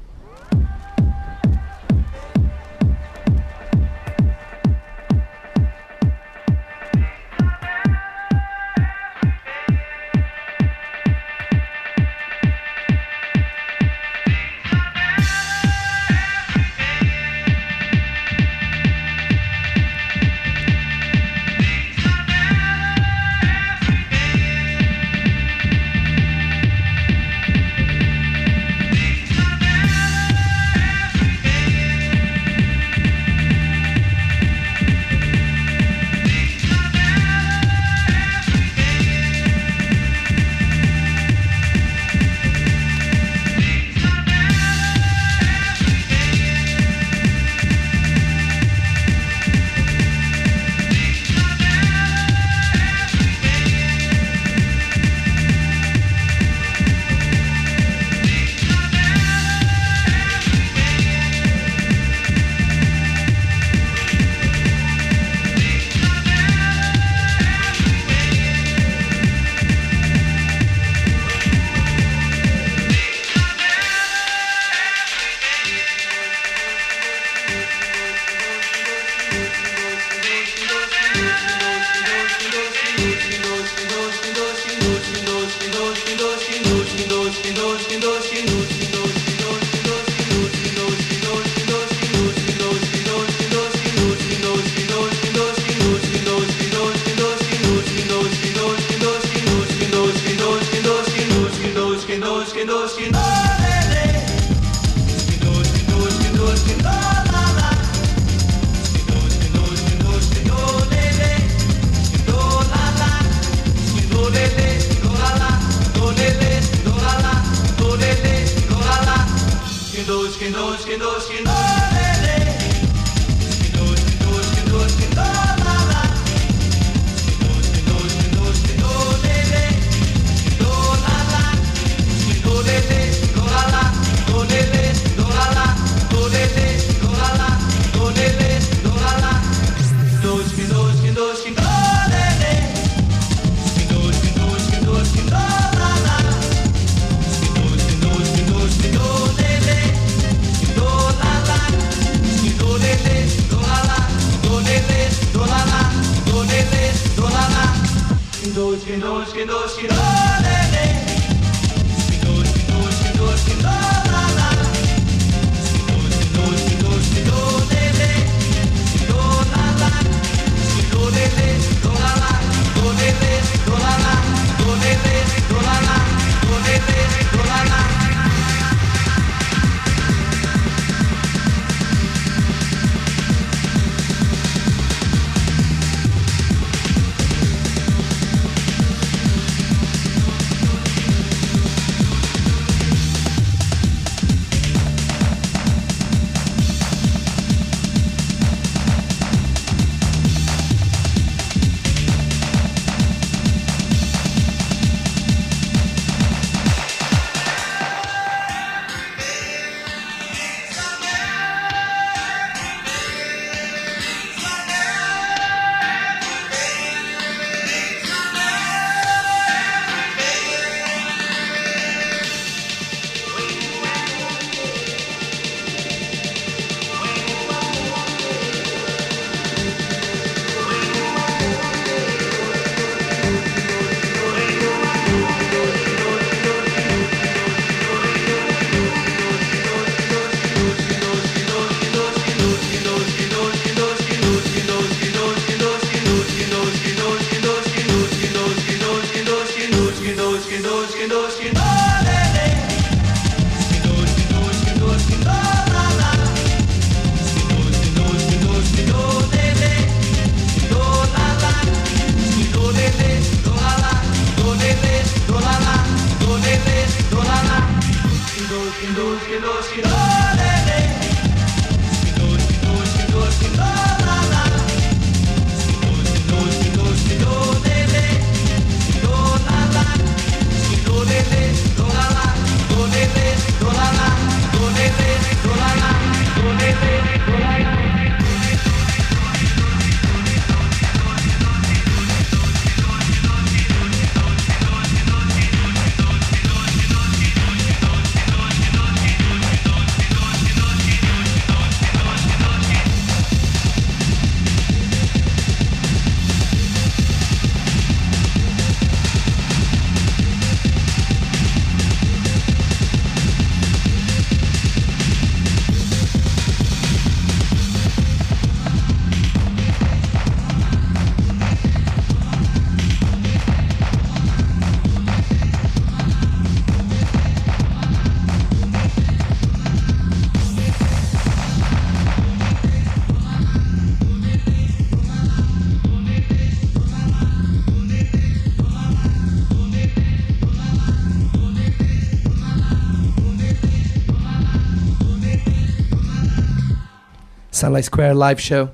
Sunlight 347.62 347.86
Square 347.86 348.16
live 348.16 348.42
show 348.42 348.72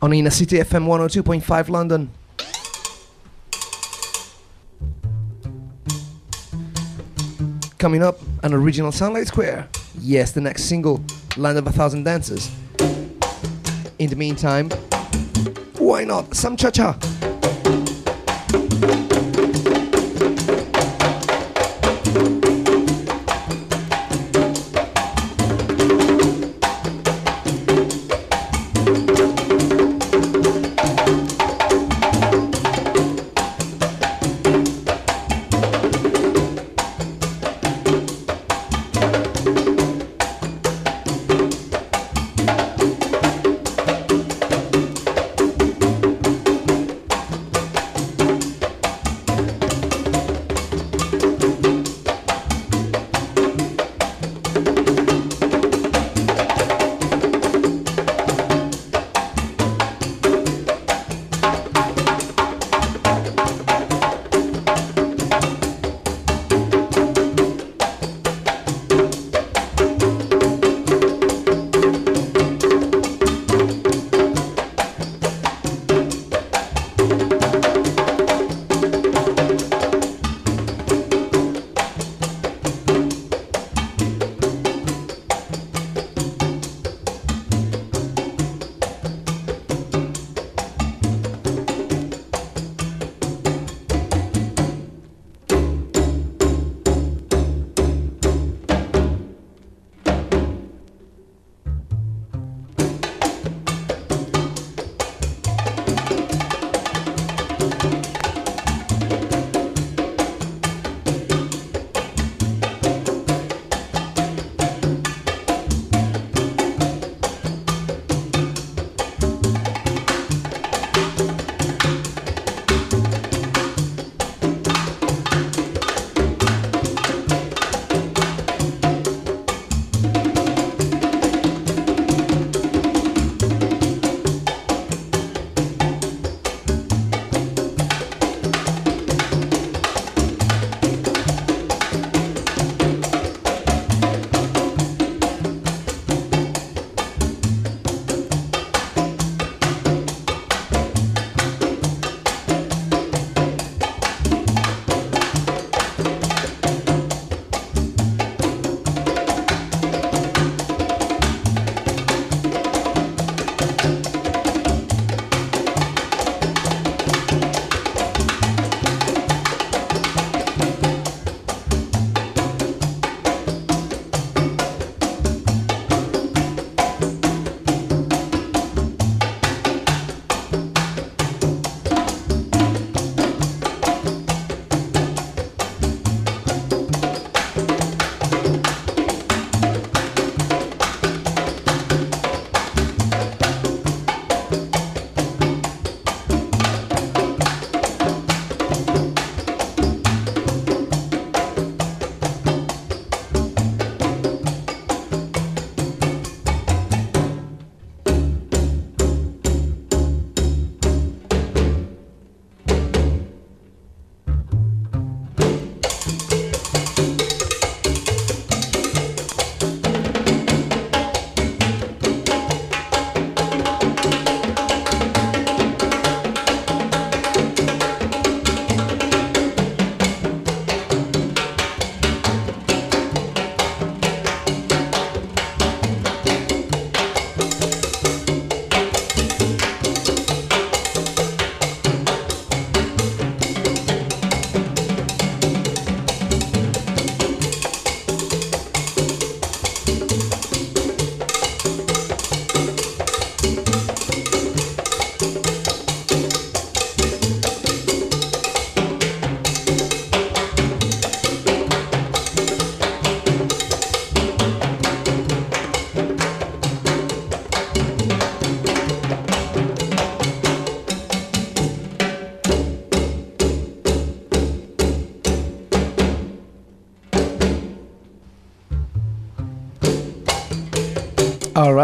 on 0.00 0.12
Inner 0.12 0.28
City 0.28 0.56
FM 0.56 0.86
102.5 0.88 1.68
London. 1.68 2.10
Coming 7.78 8.02
up, 8.02 8.18
an 8.42 8.54
original 8.54 8.90
Sunlight 8.90 9.28
Square. 9.28 9.68
Yes, 10.00 10.32
the 10.32 10.40
next 10.40 10.64
single, 10.64 11.00
Land 11.36 11.58
of 11.58 11.68
a 11.68 11.70
Thousand 11.70 12.02
Dances. 12.02 12.50
In 14.00 14.10
the 14.10 14.16
meantime, 14.16 14.68
why 15.78 16.02
not 16.02 16.34
some 16.34 16.56
cha 16.56 16.70
cha? 16.70 16.98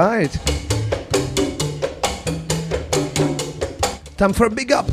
Right. 0.07 0.33
Time 4.17 4.33
for 4.33 4.47
a 4.47 4.51
big 4.51 4.71
up. 4.71 4.87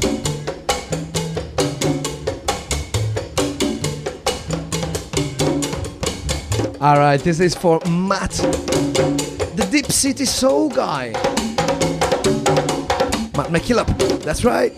All 6.82 6.98
right, 6.98 7.20
this 7.20 7.40
is 7.40 7.56
for 7.56 7.80
Matt 7.88 8.32
the 9.56 9.68
Deep 9.72 9.92
City 9.92 10.26
Soul 10.26 10.70
guy. 10.70 11.12
Matt 13.36 13.50
McKillop, 13.52 13.88
that's 14.24 14.44
right. 14.44 14.74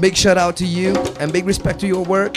Big 0.00 0.16
shout 0.16 0.36
out 0.36 0.56
to 0.56 0.66
you 0.66 0.96
and 1.20 1.32
big 1.32 1.46
respect 1.46 1.78
to 1.80 1.86
your 1.86 2.04
work. 2.04 2.36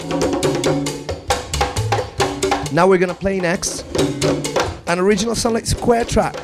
Now 2.76 2.88
we're 2.88 2.98
gonna 2.98 3.14
play 3.14 3.40
next 3.40 3.86
an 4.86 5.00
original 5.00 5.34
Sunlight 5.34 5.66
Square 5.66 6.04
track, 6.06 6.36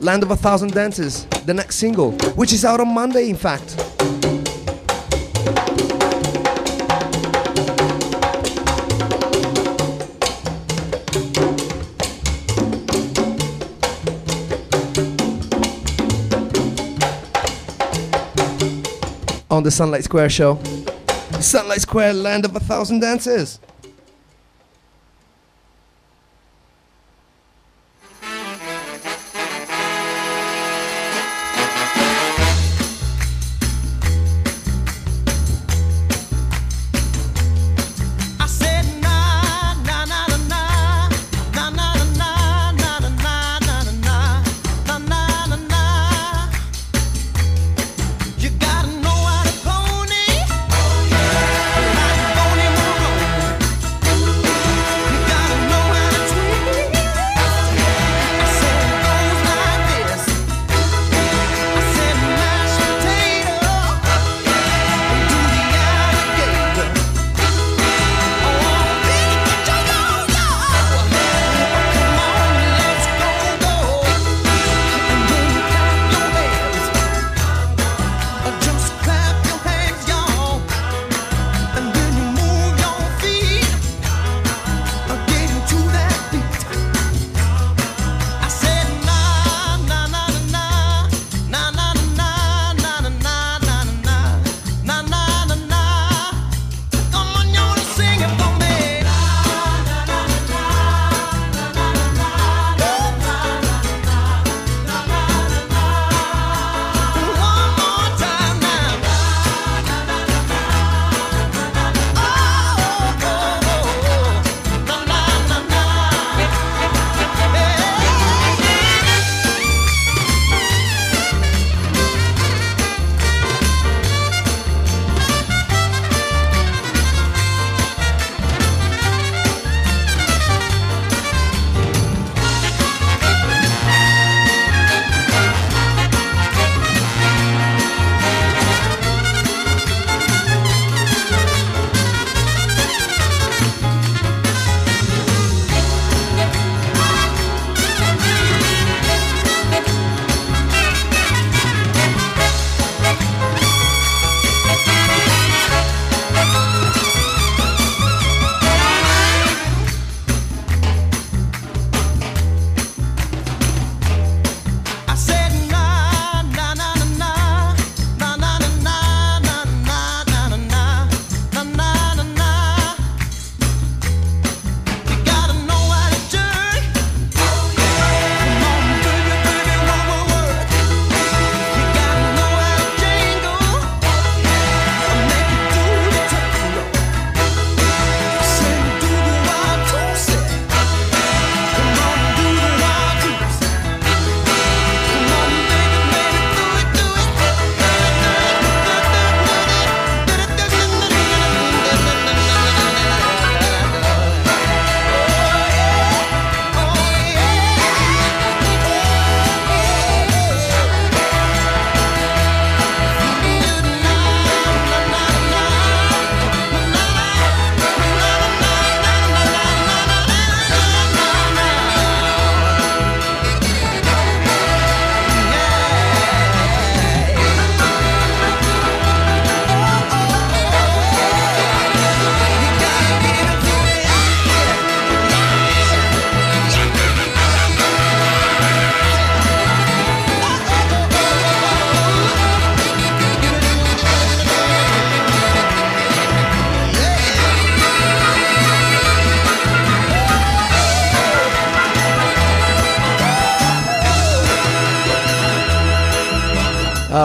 Land 0.00 0.22
of 0.22 0.30
a 0.30 0.36
Thousand 0.36 0.72
Dances, 0.72 1.24
the 1.44 1.52
next 1.52 1.74
single, 1.74 2.12
which 2.36 2.52
is 2.52 2.64
out 2.64 2.78
on 2.78 2.94
Monday, 2.94 3.30
in 3.30 3.34
fact. 3.34 3.74
On 19.50 19.64
the 19.64 19.72
Sunlight 19.72 20.04
Square 20.04 20.30
show. 20.30 20.60
Sunlight 21.40 21.80
Square, 21.80 22.12
Land 22.12 22.44
of 22.44 22.54
a 22.54 22.60
Thousand 22.60 23.00
Dances. 23.00 23.58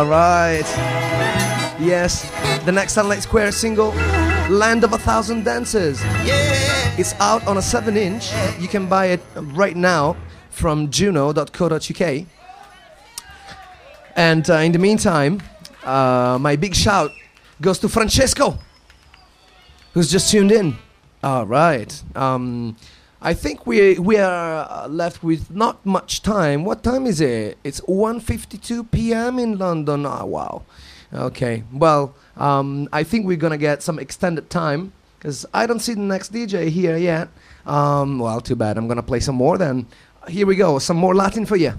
All 0.01 0.07
right. 0.07 0.65
Yes, 1.79 2.27
the 2.65 2.71
next 2.71 2.93
Sunlight 2.93 3.21
Square 3.21 3.51
single, 3.51 3.91
Land 4.49 4.83
of 4.83 4.93
a 4.93 4.97
Thousand 4.97 5.45
Dances. 5.45 6.01
Yeah. 6.25 6.95
It's 6.97 7.13
out 7.19 7.45
on 7.45 7.57
a 7.57 7.61
7 7.61 7.95
inch. 7.95 8.31
You 8.59 8.67
can 8.67 8.87
buy 8.87 9.13
it 9.13 9.21
right 9.35 9.75
now 9.75 10.17
from 10.49 10.89
juno.co.uk. 10.89 12.25
And 14.15 14.49
uh, 14.49 14.53
in 14.55 14.71
the 14.71 14.79
meantime, 14.79 15.39
uh, 15.83 16.39
my 16.41 16.55
big 16.55 16.73
shout 16.73 17.11
goes 17.61 17.77
to 17.77 17.87
Francesco, 17.87 18.57
who's 19.93 20.09
just 20.09 20.31
tuned 20.31 20.51
in. 20.51 20.77
All 21.23 21.45
right. 21.45 21.93
Um, 22.15 22.75
I 23.23 23.35
think 23.35 23.67
we 23.67 23.99
we 23.99 24.17
are 24.17 24.87
left 24.87 25.23
with 25.23 25.51
not 25.51 25.85
much 25.85 26.23
time. 26.23 26.65
What 26.65 26.81
time 26.81 27.05
is 27.05 27.21
it? 27.21 27.59
It's 27.63 27.79
1:52 27.81 28.89
p.m. 28.89 29.37
in 29.37 29.59
London. 29.59 30.07
Oh, 30.07 30.25
wow. 30.25 30.63
Okay. 31.13 31.63
Well, 31.71 32.15
um, 32.35 32.89
I 32.91 33.03
think 33.03 33.27
we're 33.27 33.37
gonna 33.37 33.59
get 33.59 33.83
some 33.83 33.99
extended 33.99 34.49
time 34.49 34.93
because 35.19 35.45
I 35.53 35.67
don't 35.67 35.79
see 35.79 35.93
the 35.93 36.01
next 36.01 36.33
DJ 36.33 36.69
here 36.69 36.97
yet. 36.97 37.27
Um, 37.67 38.17
well, 38.17 38.41
too 38.41 38.55
bad. 38.55 38.77
I'm 38.77 38.87
gonna 38.87 39.03
play 39.03 39.19
some 39.19 39.35
more 39.35 39.55
then. 39.59 39.85
Here 40.27 40.47
we 40.47 40.55
go. 40.55 40.79
Some 40.79 40.97
more 40.97 41.13
Latin 41.13 41.45
for 41.45 41.57
you. 41.57 41.73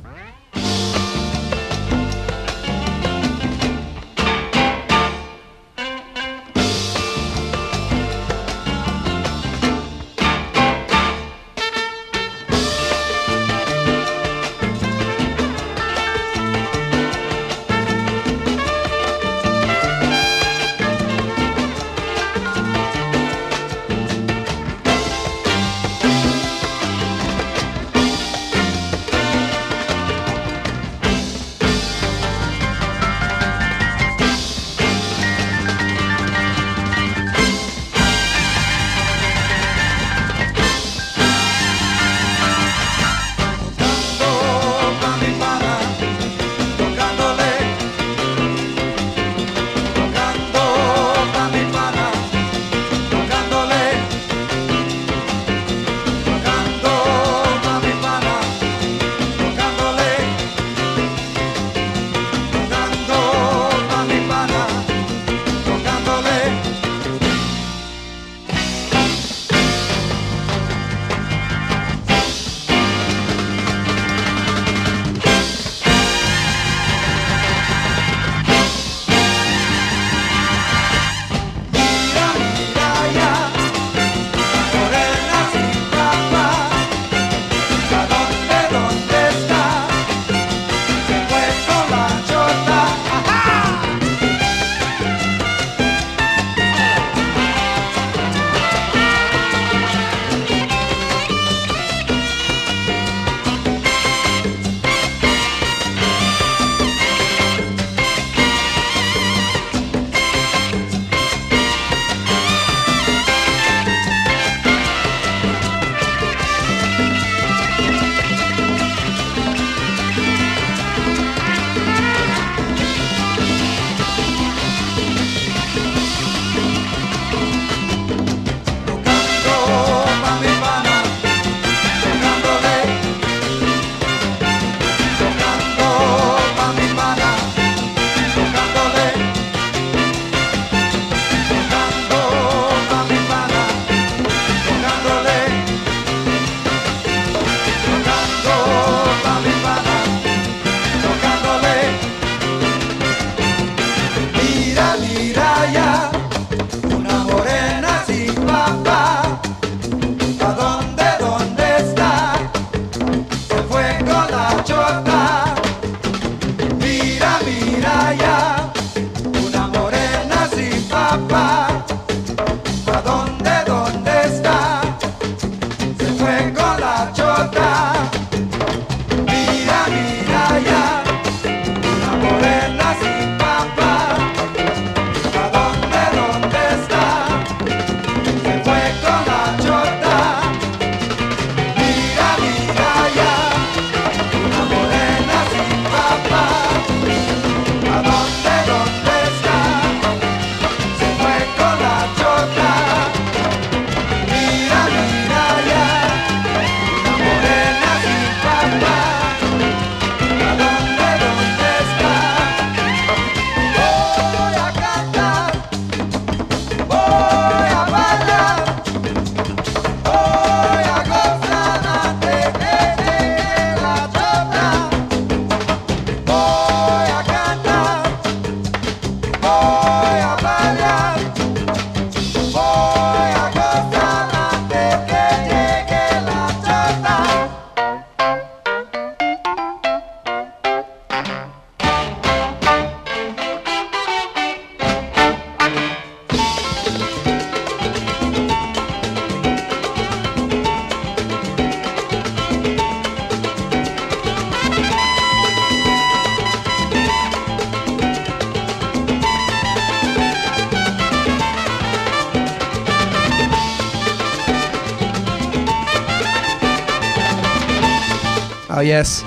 yes. 268.93 269.25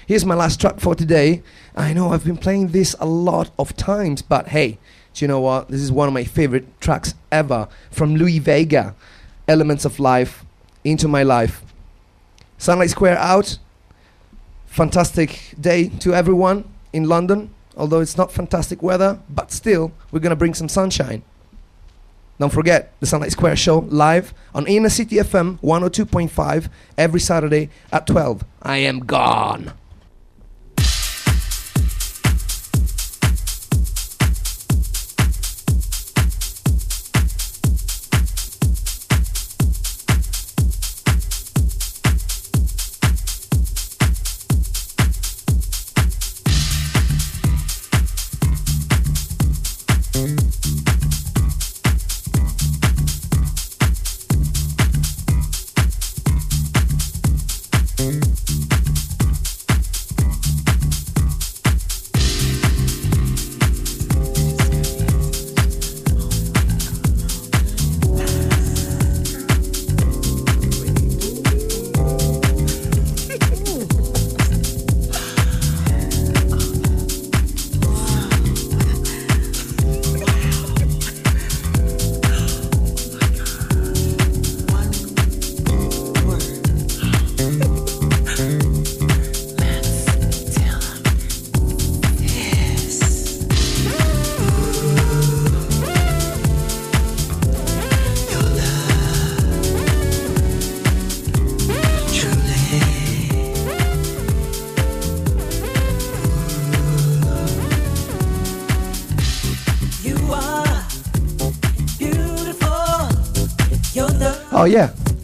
here's 0.05 0.25
my 0.25 0.35
last 0.35 0.59
track 0.59 0.81
for 0.81 0.95
today. 0.95 1.41
I 1.77 1.93
know 1.93 2.09
I've 2.09 2.25
been 2.25 2.35
playing 2.35 2.67
this 2.67 2.93
a 2.99 3.05
lot 3.05 3.49
of 3.57 3.73
times, 3.77 4.21
but 4.21 4.49
hey, 4.49 4.79
do 5.13 5.23
you 5.23 5.29
know 5.29 5.39
what? 5.39 5.69
This 5.69 5.79
is 5.79 5.93
one 5.93 6.09
of 6.09 6.13
my 6.13 6.25
favorite 6.25 6.65
tracks 6.81 7.13
ever 7.31 7.69
from 7.89 8.17
Louie 8.17 8.39
Vega, 8.39 8.95
Elements 9.47 9.85
of 9.85 9.97
Life, 9.97 10.43
Into 10.83 11.07
My 11.07 11.23
Life. 11.23 11.63
Sunlight 12.57 12.89
Square 12.89 13.17
out. 13.17 13.59
Fantastic 14.73 15.53
day 15.61 15.89
to 15.99 16.15
everyone 16.15 16.63
in 16.93 17.03
London, 17.03 17.53
although 17.77 17.99
it's 17.99 18.17
not 18.17 18.31
fantastic 18.31 18.81
weather, 18.81 19.19
but 19.29 19.51
still, 19.51 19.91
we're 20.11 20.19
gonna 20.19 20.35
bring 20.35 20.55
some 20.55 20.67
sunshine. 20.67 21.21
Don't 22.39 22.51
forget 22.51 22.91
the 22.99 23.05
Sunlight 23.05 23.31
Square 23.33 23.57
show 23.57 23.85
live 23.89 24.33
on 24.55 24.65
Inner 24.65 24.89
City 24.89 25.17
FM 25.17 25.59
102.5 25.59 26.69
every 26.97 27.19
Saturday 27.19 27.69
at 27.91 28.07
12. 28.07 28.43
I 28.63 28.77
am 28.77 29.01
gone. 29.01 29.73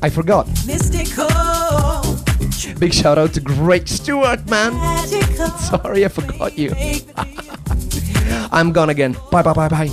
I 0.10 0.12
forgot. 0.12 0.48
mystical, 0.66 1.30
Big 2.80 2.96
shout 2.96 3.20
out 3.20 3.32
to 3.36 3.40
Great 3.42 3.88
Stewart, 3.88 4.44
man. 4.50 4.74
magical. 4.74 5.50
Sorry, 5.70 6.04
I 6.04 6.08
forgot 6.08 6.58
you. 6.58 6.74
I'm 8.52 8.72
gone 8.72 8.90
again. 8.90 9.16
Bye, 9.30 9.44
bye, 9.44 9.54
bye, 9.54 9.70
bye. 9.70 9.88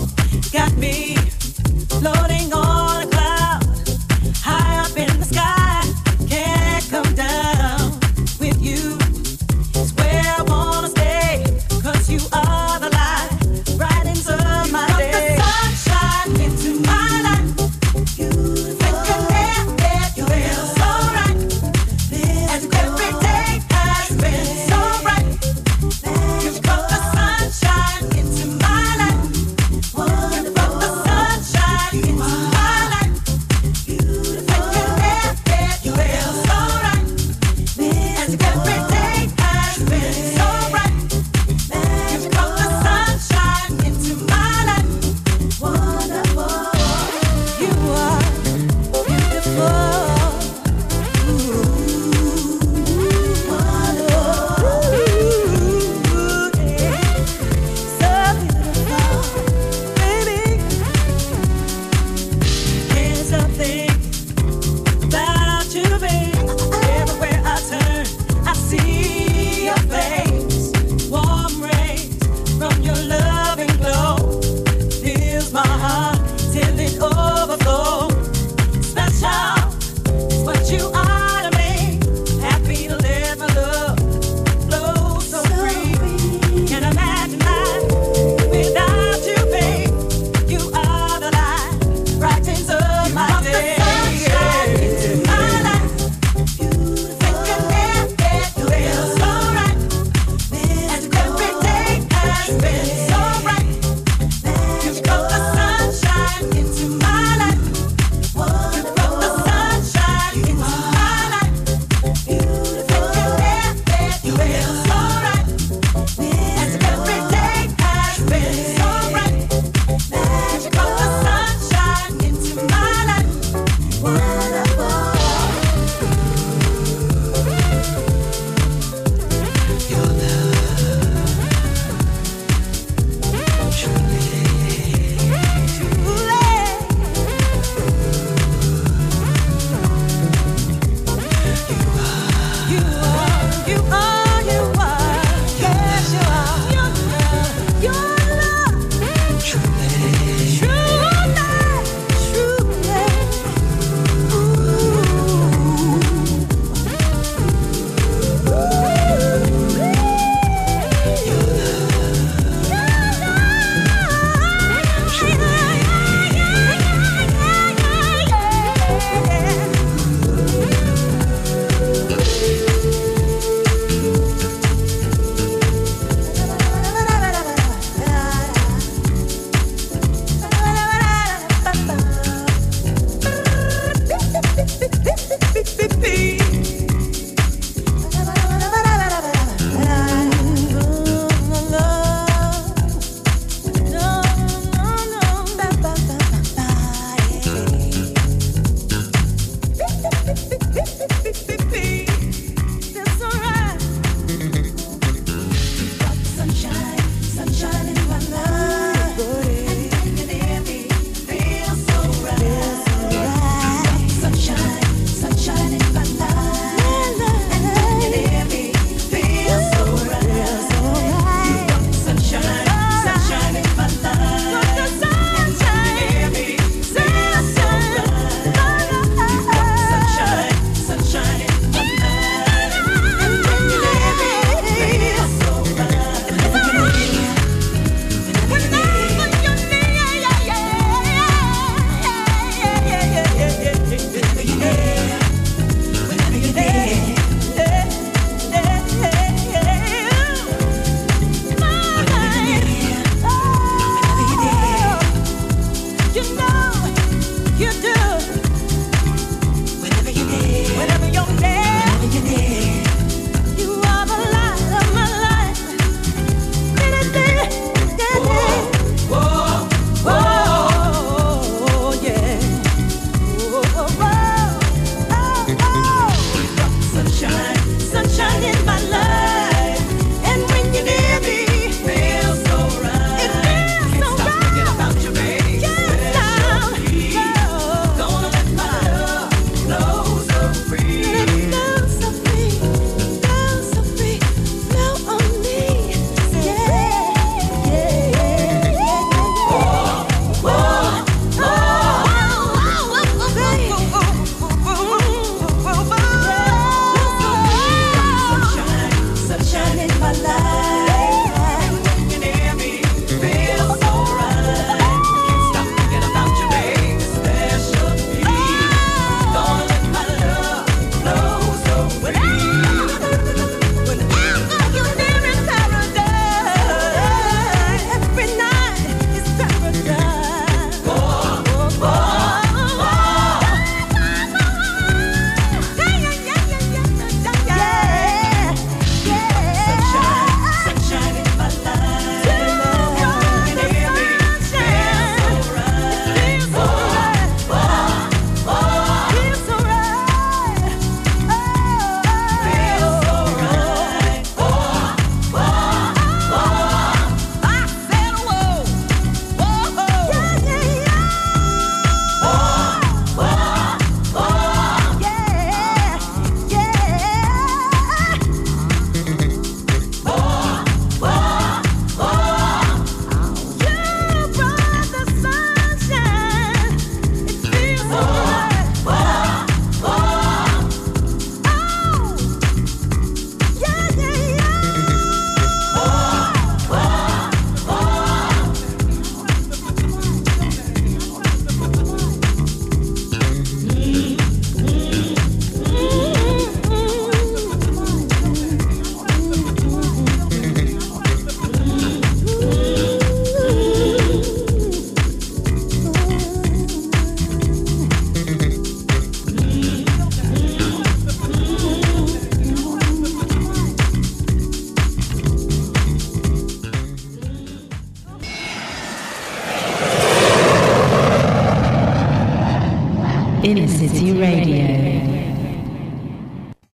Radio. 424.16 424.55